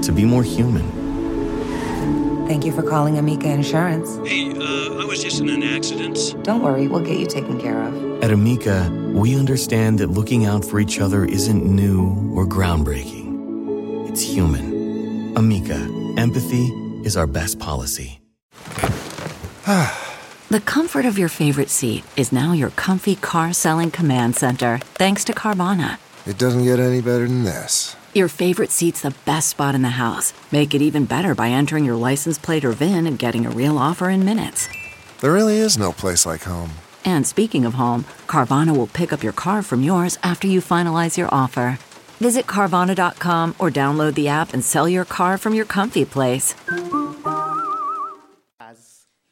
[0.05, 0.88] to be more human.
[2.49, 4.17] Thank you for calling Amica Insurance.
[4.27, 6.35] Hey, uh, I was just in an accident.
[6.41, 8.23] Don't worry, we'll get you taken care of.
[8.23, 14.09] At Amica, we understand that looking out for each other isn't new or groundbreaking.
[14.09, 15.37] It's human.
[15.37, 15.77] Amica,
[16.17, 16.69] empathy
[17.05, 18.19] is our best policy.
[20.49, 25.23] The comfort of your favorite seat is now your comfy car selling command center, thanks
[25.25, 25.99] to Carvana.
[26.25, 27.95] It doesn't get any better than this.
[28.14, 30.34] Your favorite seat's the best spot in the house.
[30.51, 33.78] Make it even better by entering your license plate or VIN and getting a real
[33.78, 34.68] offer in minutes.
[35.22, 36.72] There really is no place like home.
[37.05, 41.18] And speaking of home, Carvana will pick up your car from yours after you finalize
[41.18, 41.78] your offer.
[42.20, 46.55] Visit Carvana.com or download the app and sell your car from your comfy place.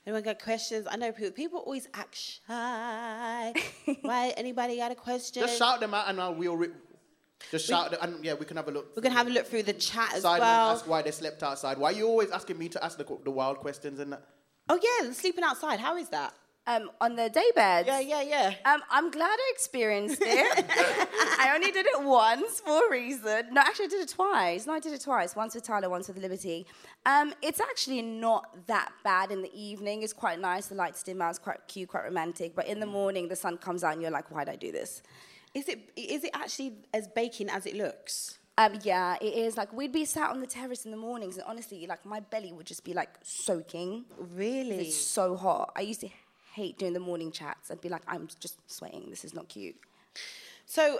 [0.06, 3.54] anyone got questions i know people, people always act shy
[4.04, 6.56] why anybody got a question Just shout them out and uh, we'll.
[6.56, 6.70] Re-
[7.52, 8.96] just We- shout and yeah, we can have a look.
[8.96, 11.12] We can have a look through the chat as Outside well and ask why they
[11.12, 11.78] slept outside.
[11.78, 14.24] Why are you always asking me to ask the, the wild questions and that?
[14.70, 16.34] oh yeah sleeping outside how is that
[16.74, 17.88] Um, on the day beds.
[17.88, 18.54] Yeah, yeah, yeah.
[18.72, 20.66] Um, I'm glad I experienced it.
[21.40, 23.40] I only did it once for a reason.
[23.54, 24.68] No, actually, I did it twice.
[24.68, 25.34] No, I did it twice.
[25.34, 26.60] Once with Tyler, once with Liberty.
[27.06, 30.04] Um, it's actually not that bad in the evening.
[30.04, 30.68] It's quite nice.
[30.68, 31.30] The lights dim out.
[31.30, 32.54] It's quite cute, quite romantic.
[32.54, 35.02] But in the morning, the sun comes out, and you're like, why'd I do this?
[35.58, 38.38] Is it is it actually as baking as it looks?
[38.60, 39.58] Um, yeah, it is.
[39.58, 42.52] Like we'd be sat on the terrace in the mornings, and honestly, like my belly
[42.54, 44.06] would just be like soaking.
[44.36, 44.88] Really?
[44.88, 45.74] It's so hot.
[45.76, 46.10] I used to
[46.54, 47.72] hate doing the morning chats.
[47.72, 49.10] I'd be like, I'm just sweating.
[49.10, 49.76] This is not cute.
[50.66, 51.00] So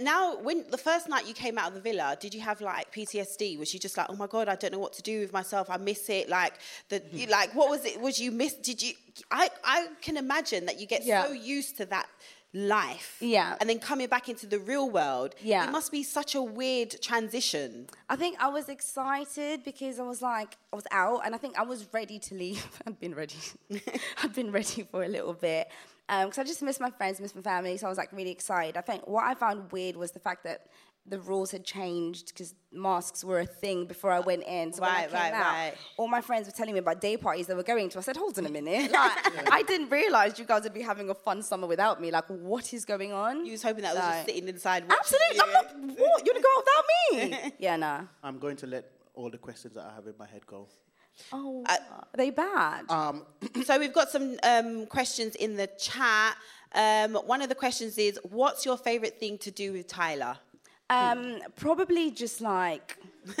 [0.00, 2.92] now, when the first night you came out of the villa, did you have like
[2.94, 3.58] PTSD?
[3.58, 5.68] Was you just like, oh my god, I don't know what to do with myself.
[5.70, 6.28] I miss it.
[6.30, 6.54] Like
[6.88, 8.00] the you, like, what was it?
[8.00, 8.54] Was you miss?
[8.54, 8.94] Did you?
[9.30, 11.24] I I can imagine that you get Yeah.
[11.24, 12.06] so used to that
[12.54, 13.16] life.
[13.20, 13.56] Yeah.
[13.60, 15.34] And then coming back into the real world.
[15.42, 15.66] Yeah.
[15.66, 17.88] It must be such a weird transition.
[18.08, 21.58] I think I was excited because I was like, I was out, and I think
[21.58, 22.64] I was ready to leave.
[22.86, 23.36] I'd been ready.
[24.22, 25.68] I'd been ready for a little bit
[26.08, 27.76] um, because I just missed my friends, missed my family.
[27.76, 28.76] So I was like really excited.
[28.76, 30.66] I think what I found weird was the fact that
[31.04, 34.72] the rules had changed because masks were a thing before I went in.
[34.72, 35.74] So when I came right, out, right.
[35.96, 37.98] all my friends were telling me about day parties they were going to.
[37.98, 38.92] I said, hold on a minute.
[38.92, 42.12] Like, I didn't realize you guys would be having a fun summer without me.
[42.12, 43.44] Like, what is going on?
[43.44, 44.84] You was hoping that was just sitting inside.
[44.88, 45.40] Absolutely.
[45.40, 46.26] I'm not, what?
[46.26, 47.52] You want to go without me?
[47.58, 48.02] yeah, nah.
[48.22, 50.68] I'm going to let all the questions that I have in my head go.
[51.32, 51.78] Oh, are
[52.16, 52.88] they bad?
[52.88, 53.26] Um,
[53.64, 56.36] so we've got some um, questions in the chat.
[56.74, 60.38] Um, one of the questions is, what's your favorite thing to do with Tyler?
[60.92, 62.98] Um, probably just like.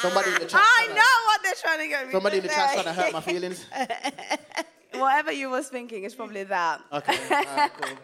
[0.00, 0.60] Somebody in the chat.
[0.62, 2.12] I know what they're trying to get me.
[2.12, 3.66] Somebody in the chat trying to hurt my feelings.
[4.94, 6.80] Whatever you was thinking is probably that.
[6.92, 7.18] Okay.
[7.30, 7.96] alright, cool.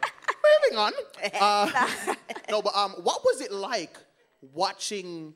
[0.62, 0.92] Moving on.
[1.40, 2.14] Uh,
[2.50, 3.96] no, but um, what was it like
[4.40, 5.34] watching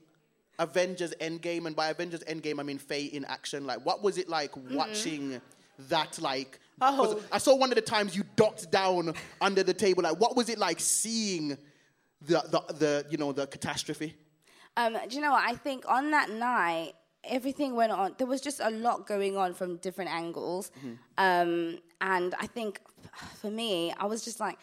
[0.58, 1.66] Avengers Endgame?
[1.66, 3.66] And by Avengers Endgame, I mean Faye in action.
[3.66, 5.40] Like, what was it like watching
[5.88, 6.18] that?
[6.20, 7.20] Like, Oh.
[7.30, 10.02] I saw one of the times you ducked down under the table.
[10.02, 11.58] Like, what was it like seeing
[12.22, 14.16] the the, the you know the catastrophe?
[14.76, 15.44] Um, do you know what?
[15.44, 16.92] I think on that night,
[17.24, 18.14] everything went on.
[18.18, 20.70] There was just a lot going on from different angles.
[21.18, 22.80] Um, and I think
[23.40, 24.58] for me, I was just like,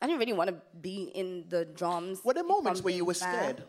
[0.00, 2.20] I didn't really want to be in the drums.
[2.22, 3.32] What there moments if where you were fair.
[3.32, 3.62] scared?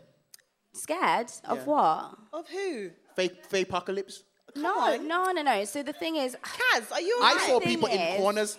[0.72, 1.64] Scared of Yeah.
[1.64, 2.18] what?
[2.32, 2.90] Of who?
[3.16, 4.22] Fake, Faye apocalypse.
[4.56, 5.64] No, no, no, no.
[5.64, 7.18] So the thing is, Kaz, are you?
[7.22, 7.46] I alright?
[7.48, 8.56] saw Thing people in corners.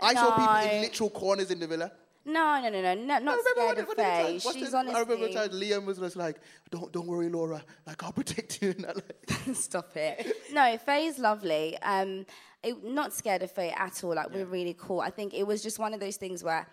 [0.00, 1.92] I saw people in literal corners in the villa.
[2.24, 4.32] No, no, no, no, no not scared of Faye.
[4.32, 4.46] he say?
[4.46, 5.32] What's She's the- I remember honestly.
[5.34, 6.40] time Liam was just like,
[6.70, 7.62] "Don't, don't worry, Laura.
[7.86, 10.26] Like, I'll protect you." And that, like, Stop it.
[10.52, 11.78] No, Faye's lovely.
[11.82, 12.26] Um,
[12.62, 14.14] it, not scared of Faye at all.
[14.14, 15.00] Like we're really cool.
[15.00, 16.66] I think it was just one of those things where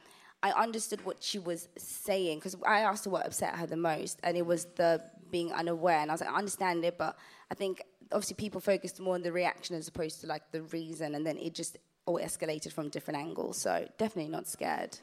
[0.44, 4.20] I understood what she was saying because I asked her what upset her the most,
[4.24, 6.00] and it was the being unaware.
[6.00, 7.18] And I was like, I understand it, but
[7.50, 7.82] I think
[8.12, 11.38] obviously people focused more on the reaction as opposed to like the reason, and then
[11.38, 13.58] it just all escalated from different angles.
[13.58, 14.98] So definitely not scared.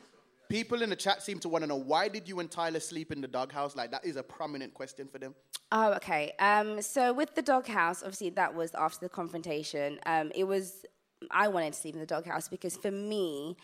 [0.49, 3.12] People in the chat seem to want to know why did you and Tyler sleep
[3.12, 3.76] in the doghouse?
[3.76, 5.34] Like, that is a prominent question for them.
[5.72, 6.32] Oh, okay.
[6.38, 9.99] Um, so with the doghouse, obviously that was after the confrontation.
[10.07, 10.84] Um, it was
[11.30, 13.57] I wanted to sleep in the doghouse because for me,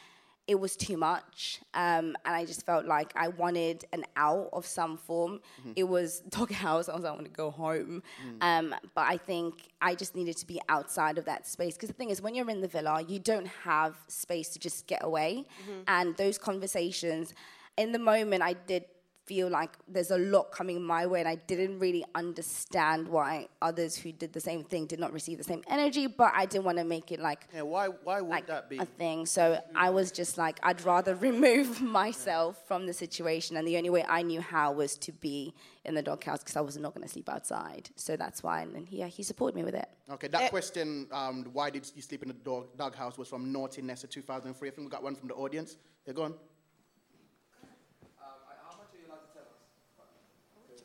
[0.47, 4.66] it was too much, um, and I just felt like I wanted an out of
[4.66, 5.41] some form.
[5.76, 6.88] It was doghouse.
[6.88, 8.03] I was like, I want to go home,
[8.41, 11.95] um, but I think I just needed to be outside of that space because the
[11.95, 15.45] thing is, when you're in the villa, you don't have space to just get away,
[15.86, 17.32] and those conversations.
[17.76, 18.84] In the moment, I did
[19.31, 23.93] feel like there's a lot coming my way and I didn't really understand why others
[23.97, 26.78] who did the same thing did not receive the same energy, but I didn't want
[26.78, 28.78] to make it like Yeah, why, why would that be?
[28.78, 29.26] a thing.
[29.26, 33.57] So I was just like, I'd rather remove myself from the situation.
[33.57, 35.55] And the only way I knew how was to be
[35.85, 37.89] in the doghouse because I was not going to sleep outside.
[37.95, 38.62] So that's why.
[38.62, 39.89] And then, yeah, he supported me with it.
[40.11, 43.81] Okay, that question, um, why did you sleep in the dog, doghouse, was from Naughty
[43.81, 44.68] Nessa 2003.
[44.68, 45.76] I think we got one from the audience.
[46.05, 46.24] Yeah, go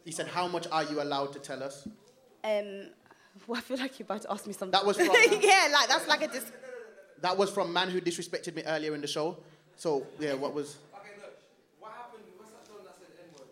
[0.06, 1.88] He said, How much are you allowed to tell us?
[2.44, 2.88] Um,
[3.48, 4.72] well, I feel like you're about to ask me something.
[4.72, 5.08] That was from,
[5.42, 6.52] yeah, like that's like a dis-
[7.22, 9.38] that was from Man Who Disrespected Me earlier in the show.
[9.76, 10.78] So, yeah, what was.
[10.94, 11.34] Okay, look.
[11.80, 12.24] What happened?
[12.38, 13.48] What's that song that said N-word?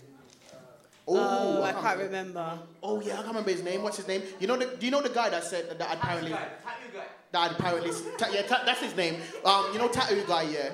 [0.00, 1.58] In, in, uh...
[1.58, 2.58] Oh, I can't can't remember.
[2.82, 3.82] Oh yeah, I can't remember his name.
[3.82, 4.22] What's his name?
[4.38, 4.66] You know the?
[4.66, 6.30] Do you know the guy that said that apparently?
[6.30, 7.04] Tattoo guy.
[7.32, 9.16] That apparently, ta- yeah, ta- that's his name.
[9.44, 10.70] Um, you know tattoo guy, yeah.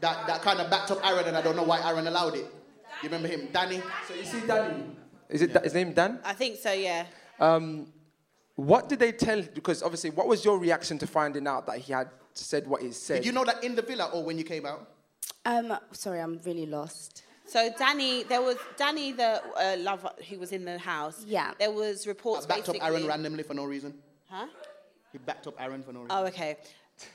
[0.00, 2.46] That that kind of backed up Aaron, and I don't know why Aaron allowed it.
[3.02, 3.82] You remember him, Danny?
[4.06, 4.84] So you see Danny?
[5.28, 6.20] Is it his name Dan?
[6.24, 6.72] I think so.
[6.72, 7.06] Yeah.
[7.38, 7.92] Um,
[8.56, 9.42] what did they tell?
[9.42, 12.90] Because obviously, what was your reaction to finding out that he had said what he
[12.92, 13.16] said?
[13.18, 14.88] Did you know that in the villa or when you came out?
[15.44, 17.22] Um, sorry, I'm really lost.
[17.46, 21.24] So Danny, there was Danny, the uh, lover who was in the house.
[21.26, 21.52] Yeah.
[21.58, 22.80] There was reports I backed basically.
[22.80, 23.94] up Aaron randomly for no reason.
[24.28, 24.46] Huh?
[25.12, 26.10] He backed up Aaron for no reason.
[26.10, 26.56] Oh, okay.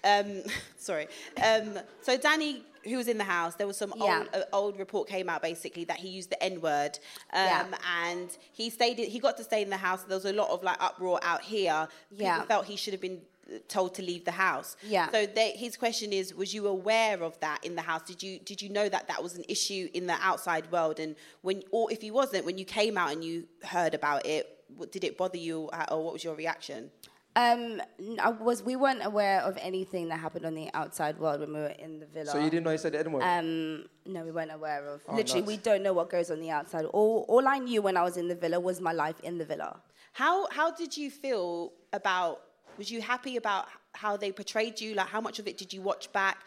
[0.04, 0.42] Um,
[0.78, 1.08] sorry.
[1.44, 4.20] Um, so Danny, who was in the house, there was some Yeah.
[4.20, 7.00] old, uh, old report came out basically that he used the N word,
[7.32, 7.68] um, Yeah.
[8.04, 8.98] and he stayed.
[9.00, 10.04] He got to stay in the house.
[10.04, 11.88] There was a lot of like uproar out here.
[12.10, 12.44] People Yeah.
[12.44, 13.22] felt he should have been
[13.68, 14.78] told to leave the house.
[14.84, 15.12] Yeah.
[15.12, 18.02] So they, his question is: Was you aware of that in the house?
[18.04, 21.00] Did you did you know that that was an issue in the outside world?
[21.00, 24.64] And when, or if you wasn't, when you came out and you heard about it,
[24.78, 26.90] what, did it bother you, uh, or what was your reaction?
[27.36, 31.40] Um, n- I was we weren't aware of anything that happened on the outside world
[31.40, 32.28] when we were in the villa.
[32.32, 33.24] So you didn't know he said it anyway?
[33.24, 35.02] Um, no, we weren't aware of.
[35.08, 35.48] Oh, Literally, nuts.
[35.52, 36.86] we don't know what goes on the outside.
[36.86, 39.46] All all I knew when I was in the villa was my life in the
[39.46, 39.82] villa.
[40.14, 42.42] How how did you feel about?
[42.78, 44.94] Was you happy about how they portrayed you?
[44.96, 46.38] Like, how much of it did you watch back?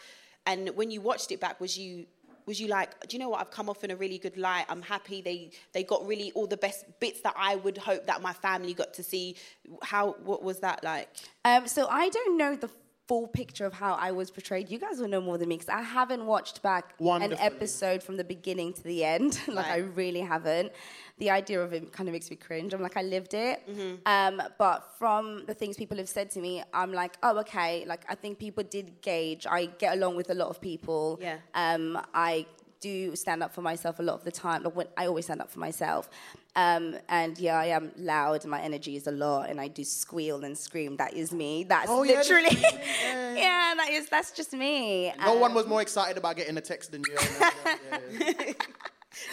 [0.49, 2.07] And when you watched it back, was you
[2.47, 3.41] was you like, do you know what?
[3.41, 4.67] I've come off in a really good light.
[4.69, 5.21] I'm happy.
[5.21, 8.73] They they got really all the best bits that I would hope that my family
[8.73, 9.37] got to see.
[9.83, 11.09] How what was that like?
[11.45, 12.71] Um, so I don't know the
[13.09, 14.69] full picture of how I was portrayed.
[14.71, 18.17] You guys will know more than me because I haven't watched back an episode from
[18.17, 19.41] the beginning to the end.
[19.49, 20.73] like I really haven't.
[21.19, 22.75] The idea of it kind of makes me cringe.
[22.75, 23.63] I'm like I lived it.
[24.07, 27.85] Um, but from the things people have said to me, I'm like, oh okay.
[27.87, 29.47] Like I think people did gauge.
[29.49, 31.19] I get along with a lot of people.
[31.23, 31.39] Yeah.
[31.55, 32.47] Um, I
[32.81, 34.63] do stand up for myself a lot of the time.
[34.63, 36.11] Like when I always stand up for myself.
[36.57, 38.45] Um, and yeah, I am loud.
[38.47, 40.97] My energy is a lot, and I do squeal and scream.
[40.97, 41.65] That is me.
[41.65, 42.49] That's Oh, yeah, literally.
[42.49, 42.73] that's-
[43.39, 44.09] yeah, that is.
[44.09, 45.13] That's just me.
[45.21, 48.55] No Um, one was more excited about getting a text than you.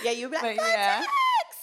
[0.03, 1.03] Yeah, you were like, But yeah.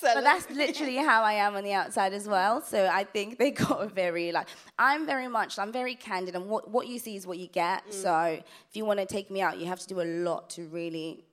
[0.02, 2.62] But that's literally how I am on the outside as well.
[2.62, 4.46] So I think they got a very like
[4.78, 7.86] I'm very much I'm very candid and what what you see is what you get.
[7.88, 7.92] Mm.
[7.92, 8.22] So
[8.68, 11.24] if you want to take me out, you have to do a lot to really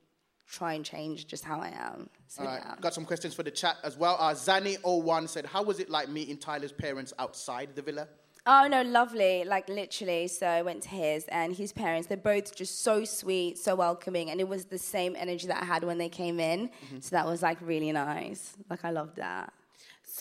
[0.48, 2.08] try and change just how I am.
[2.26, 2.74] So All right, yeah.
[2.80, 4.16] got some questions for the chat as well.
[4.18, 8.08] Uh, Zani01 said, How was it like meeting Tyler's parents outside the villa?
[8.50, 9.44] Oh no, lovely!
[9.44, 10.26] Like literally.
[10.26, 12.08] So I went to his and his parents.
[12.08, 15.66] They're both just so sweet, so welcoming, and it was the same energy that I
[15.66, 16.68] had when they came in.
[16.68, 17.00] Mm-hmm.
[17.00, 18.56] So that was like really nice.
[18.70, 19.52] Like I loved that.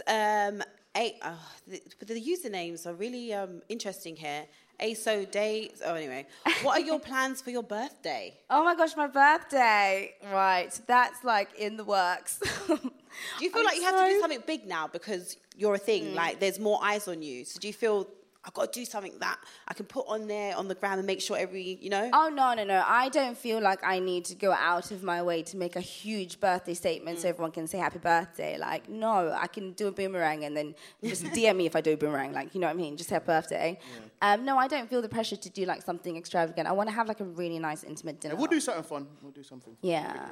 [0.08, 0.62] Um,
[0.98, 4.46] a, oh, the, the usernames are really um, interesting here.
[4.82, 5.72] ASO Day.
[5.84, 6.28] Oh, anyway,
[6.62, 8.38] what are your plans for your birthday?
[8.50, 10.14] Oh my gosh, my birthday!
[10.32, 12.40] Right, that's like in the works.
[12.68, 15.80] Do you feel I'm like you have to do something big now because you're a
[15.80, 16.12] thing?
[16.12, 16.16] Mm.
[16.16, 17.46] Like there's more eyes on you.
[17.46, 18.08] So do you feel
[18.46, 21.06] I've got to do something that I can put on there on the gram and
[21.08, 22.10] make sure every you know?
[22.14, 22.84] Oh no, no, no!
[22.86, 25.82] I don't feel like I need to go out of my way to make a
[25.82, 27.22] huge birthday statement Mm.
[27.22, 28.58] so everyone can say happy birthday.
[28.58, 31.94] Like, no, I can do a boomerang and then just DM me if I do
[31.94, 32.32] a boomerang.
[32.34, 32.98] Like, you know what I mean?
[32.98, 33.80] Just say happy birthday.
[34.22, 36.68] Um, no, I don't feel the pressure to do like something extravagant.
[36.68, 38.34] I want to have like a really nice intimate dinner.
[38.36, 39.08] Yeah, we'll do something fun.
[39.22, 39.76] We'll do something.
[39.82, 40.30] Yeah.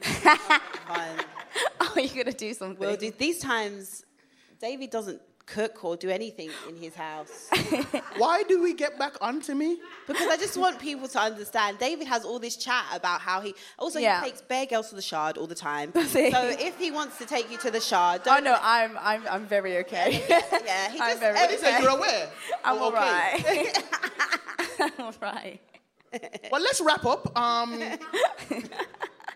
[0.00, 1.18] Fine.
[1.80, 2.78] oh, you're gonna do something.
[2.78, 4.04] We'll do these times.
[4.60, 5.20] David doesn't
[5.54, 7.48] cook or do anything in his house.
[8.16, 9.78] Why do we get back onto me?
[10.06, 11.78] Because I just want people to understand.
[11.78, 14.20] David has all this chat about how he also Yeah.
[14.22, 15.92] he takes bear girls to the shard all the time.
[16.08, 16.40] So
[16.70, 19.46] if he wants to take you to the shard, Oh don't no, I'm I'm I'm
[19.46, 20.24] very okay.
[20.28, 21.82] yeah, he I'm just very He said okay.
[21.82, 22.30] you're aware.
[22.64, 22.96] I'm Oh, okay.
[22.96, 23.84] alright.
[24.80, 25.60] I'm alright.
[26.50, 27.36] Well, let's wrap up.
[27.38, 27.78] Um,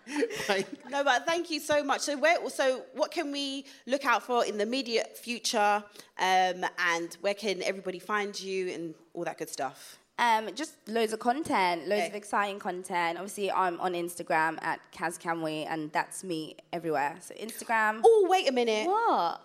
[0.49, 0.67] right.
[0.89, 2.01] No, but thank you so much.
[2.01, 5.83] So, where, so what can we look out for in the immediate future,
[6.19, 9.97] um, and where can everybody find you and all that good stuff?
[10.19, 12.07] Um, just loads of content, loads Okay.
[12.09, 13.17] of exciting content.
[13.17, 17.17] Obviously, I'm on Instagram at Kaz Kamwi, and that's me everywhere.
[17.21, 18.01] So Instagram.
[18.03, 18.85] Oh, wait a minute.
[18.87, 19.41] What?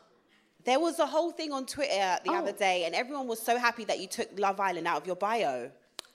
[0.64, 2.34] There was a whole thing on Twitter the Oh.
[2.40, 5.16] other day, and everyone was so happy that you took Love Island out of your
[5.16, 5.70] bio.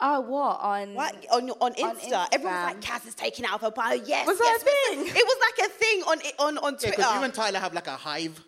[0.06, 0.94] Oh, what on?
[0.96, 2.28] What on your- on Insta?
[2.34, 3.02] Everyone was like, Instagram.
[3.02, 5.06] "Kaz is taking out of her bio." Yes, Was that yes, a yes.
[5.08, 5.08] thing?
[5.22, 6.96] It was like a thing on on on Yeah, Twitter.
[6.98, 8.44] because you and Tyler have like a hive.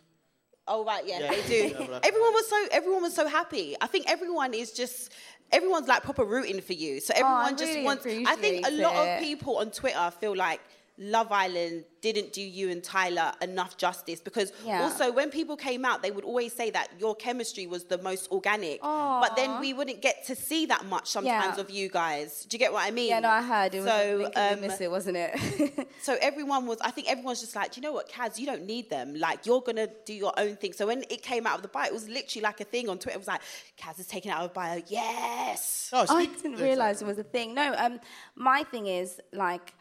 [0.67, 1.29] Oh right, yeah, Yeah.
[1.29, 1.67] they do.
[1.79, 3.75] Yeah, but- everyone was so everyone was so happy.
[3.79, 5.11] I think everyone is just
[5.51, 6.99] everyone's like proper rooting for you.
[6.99, 8.05] So Oh, everyone just really wants.
[8.05, 9.09] I think a lot it.
[9.13, 10.59] of people on Twitter feel like
[10.97, 14.83] Love Island didn't do you and Tyler enough justice because Yeah.
[14.83, 18.31] also when people came out, they would always say that your chemistry was the most
[18.31, 18.79] organic.
[18.81, 21.61] But then we wouldn't get to see that much sometimes Yeah.
[21.61, 22.45] of you guys.
[22.45, 23.09] Do you get what I mean?
[23.09, 23.87] Yeah, no, I heard it was.
[23.89, 25.87] So, So, um, miss it, wasn't it?
[26.01, 28.65] so everyone was, I think everyone's just like, do you know what, Kaz, you don't
[28.65, 29.15] need them.
[29.15, 30.73] Like, you're going to do your own thing.
[30.73, 32.99] So when it came out of the bio, it was literally like a thing on
[32.99, 33.15] Twitter.
[33.17, 33.41] It was like,
[33.81, 34.81] Kaz is taken out of bio.
[34.87, 35.89] Yes.
[35.91, 37.53] Oh, I didn't realize it was a thing.
[37.55, 37.99] No, um,
[38.35, 39.73] my thing is like,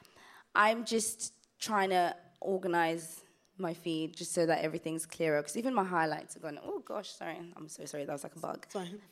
[0.55, 3.23] I'm just trying to organize
[3.57, 5.41] my feed just so that everything's clearer.
[5.41, 6.59] Because even my highlights are going.
[6.65, 8.05] Oh gosh, sorry, I'm so sorry.
[8.05, 8.67] That was like a bug.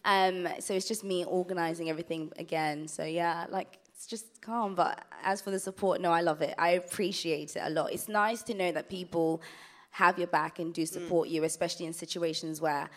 [0.05, 2.89] Um, so it's just me organizing everything again.
[2.89, 4.75] So yeah, like it's just calm.
[4.75, 6.55] But as for the support, no, I love it.
[6.59, 7.93] I appreciate it a lot.
[7.93, 9.43] It's nice to know that people
[9.91, 12.89] have your back and do support you, especially in situations where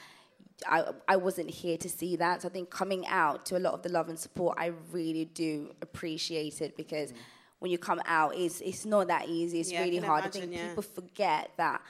[0.67, 2.41] I, I wasn't here to see that.
[2.41, 5.25] So I think coming out to a lot of the love and support, I really
[5.25, 7.13] do appreciate it because
[7.59, 9.59] when you come out, it's it's not that easy.
[9.59, 10.25] It's Yeah, really hard.
[10.25, 10.67] I think yeah.
[10.67, 11.81] people forget that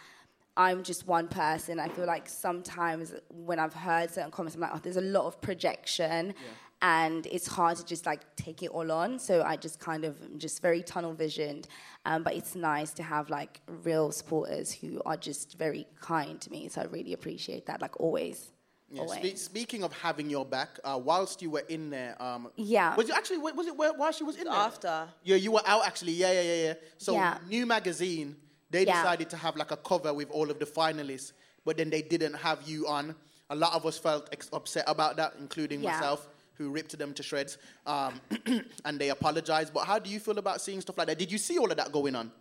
[0.57, 1.79] I'm just one person.
[1.79, 5.25] I feel like sometimes when I've heard certain comments, I'm like, oh, there's a lot
[5.25, 6.33] of projection.
[6.81, 9.17] And it's hard to just like take it all on.
[9.17, 11.67] So I just kind of just very tunnel visioned.
[12.05, 16.51] Um, but it's nice to have like real supporters who are just very kind to
[16.51, 16.67] me.
[16.69, 18.51] So I really appreciate that, like always.
[18.89, 19.41] Yeah, always.
[19.41, 22.95] spe- speaking of having your back, uh, whilst you were in there, um, Yeah.
[22.95, 24.53] was it actually was it where, while she was in there?
[24.53, 25.07] After.
[25.23, 26.13] Yeah, you were out actually.
[26.13, 26.73] Yeah, yeah, yeah, yeah.
[26.97, 27.37] So Yeah.
[27.47, 28.35] New Magazine,
[28.69, 29.01] they Yeah.
[29.01, 31.31] decided to have like a cover with all of the finalists,
[31.65, 33.15] but then they didn't have you on.
[33.49, 35.93] A lot of us felt ex- upset about that, including Yeah.
[35.93, 37.57] myself, who ripped them to shreds,
[37.87, 38.21] um,
[38.85, 39.73] and they apologized.
[39.73, 41.17] But how do you feel about seeing stuff like that?
[41.19, 42.31] Did you see all of that going on?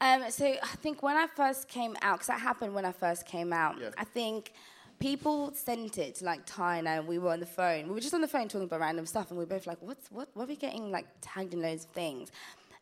[0.00, 3.26] Um, so I think when I first came out, because that happened when I first
[3.26, 3.90] came out, Yeah.
[3.98, 4.52] I think
[5.00, 7.88] people sent it to like Ty and I, and we were on the phone.
[7.88, 9.78] We were just on the phone talking about random stuff, and we were both like,
[9.80, 10.28] "What's what?
[10.34, 12.30] What are we getting like tagged in loads of things?"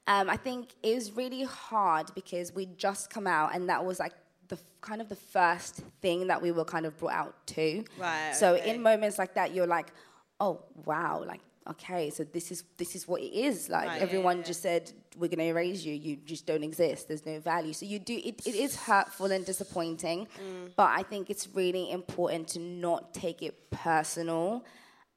[0.07, 3.99] Um, I think it was really hard because we'd just come out, and that was
[3.99, 4.12] like
[4.49, 7.85] the f- kind of the first thing that we were kind of brought out to.
[7.99, 8.71] Right, So okay.
[8.71, 9.93] in moments like that, you're like,
[10.41, 11.41] "Oh wow!" Like.
[11.71, 13.69] Okay, so this is this is what it is.
[13.69, 15.93] Like Right, yeah, everyone just said, we're gonna erase you.
[15.95, 17.09] You just don't exist.
[17.09, 17.73] There's no value.
[17.75, 18.14] So you do.
[18.25, 20.71] It, it is hurtful and disappointing, Mm.
[20.77, 24.64] but I think it's really important to not take it personal,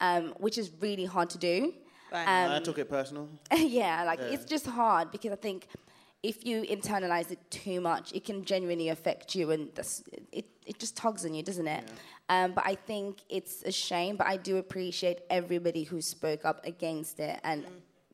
[0.02, 1.74] um, which is really hard to do.
[2.14, 3.30] I Um, took it personal.
[3.56, 4.34] yeah, like Yeah.
[4.34, 5.68] it's just hard because I think
[6.24, 10.78] if you internalize it too much, it can genuinely affect you, and that's, it it
[10.78, 11.84] just tugs on you, doesn't it?
[12.30, 14.16] Um, but I think it's a shame.
[14.16, 17.66] But I do appreciate everybody who spoke up against it, and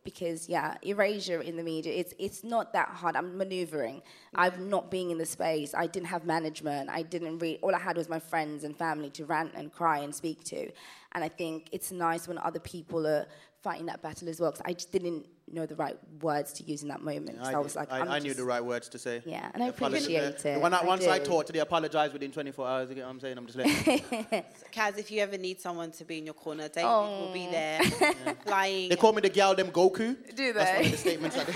[0.05, 3.17] because yeah, erasure in the media, it's it's not that hard.
[3.17, 4.01] I'm maneuvering.
[4.33, 5.73] I'm not being in the space.
[5.75, 6.89] I didn't have management.
[6.89, 7.59] I didn't read.
[7.61, 10.71] All I had was my friends and family to rant and cry and speak to,
[11.11, 13.27] and I think it's nice when other people are
[13.68, 14.51] fighting that battle as well.
[14.51, 17.38] Because I just didn't know the right words to use in that moment.
[17.43, 19.22] So I, was like, I, I'm I knew just- the right words to say.
[19.26, 20.03] Yeah, and I Apologize.
[20.05, 20.61] appreciate The it.
[20.61, 21.26] When I, I once I do.
[21.26, 22.89] taught, they apologized within 24 hours.
[22.89, 23.38] You get what I'm saying?
[23.38, 23.74] I'm just letting.
[24.74, 27.26] Kaz, if you ever need someone to be in your corner, David Oh.
[27.26, 27.82] will be there,
[28.45, 28.88] flying.
[28.89, 29.97] they call me the gal them Goku.
[29.97, 30.51] Do they?
[30.53, 30.86] That's one they?
[30.86, 31.55] of the statements I did.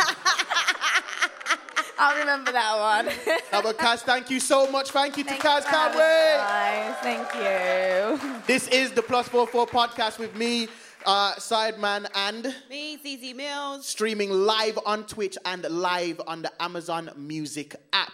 [2.03, 3.05] I'll remember that one.
[3.51, 4.89] Now, but Kaz, thank you so much.
[4.89, 6.87] Thank you to Thanks Kaz for having Kamwi.
[6.87, 6.95] me.
[7.03, 8.41] Thank you.
[8.47, 10.67] This is the Plus 44 podcast with me,
[11.05, 13.83] uh, Sideman, and Me, Zeze Millz.
[13.83, 18.11] streaming live on Twitch and live on the Amazon Music app.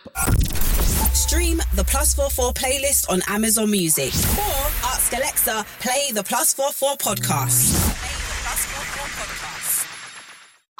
[1.14, 6.54] Stream the Plus Four 44 playlist on Amazon Music or ask Alexa, play the Plus
[6.54, 7.97] Four 44 podcast.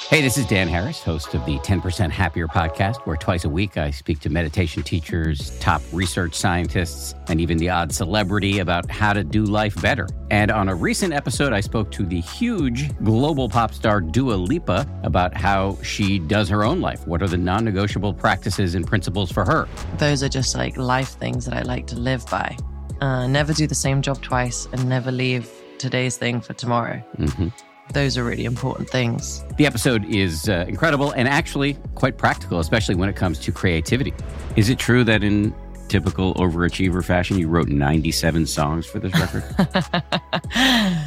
[0.10, 3.76] Hey, this is Dan Harris, host of the 10% Happier podcast, where twice a week
[3.76, 9.12] I speak to meditation teachers, top research scientists, and even the odd celebrity about how
[9.12, 10.08] to do life better.
[10.32, 14.88] And on a recent episode, I spoke to the huge global pop star Dua Lipa
[15.04, 17.06] about how she does her own life.
[17.06, 19.68] What are the non negotiable practices and principles for her?
[19.98, 22.56] Those are just like life things that I like to live by.
[23.02, 27.00] Uh, never do the same job twice and never leave today's thing for tomorrow.
[27.18, 27.50] hmm
[27.94, 29.44] Those are really important things.
[29.58, 34.14] The episode is uh, incredible and actually quite practical, especially when it comes to creativity.
[34.56, 35.56] Is it true that in
[35.88, 39.44] typical overachiever fashion, you wrote 97 songs for this record?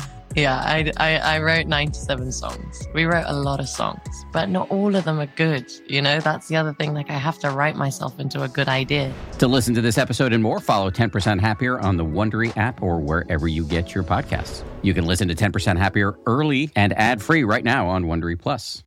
[0.37, 2.87] Yeah, I, I, I wrote 97 songs.
[2.95, 5.70] We wrote a lot of songs, but not all of them are good.
[5.89, 6.95] You know, that's the other thing.
[6.95, 9.12] Like, I have to write myself into a good idea.
[9.39, 13.01] to listen to this episode and more, follow 10% Happier on the Wondery app or
[13.01, 14.62] wherever you get your podcasts.
[14.83, 18.85] You can listen to 10% Happier early and ad free right now on Wondery Plus.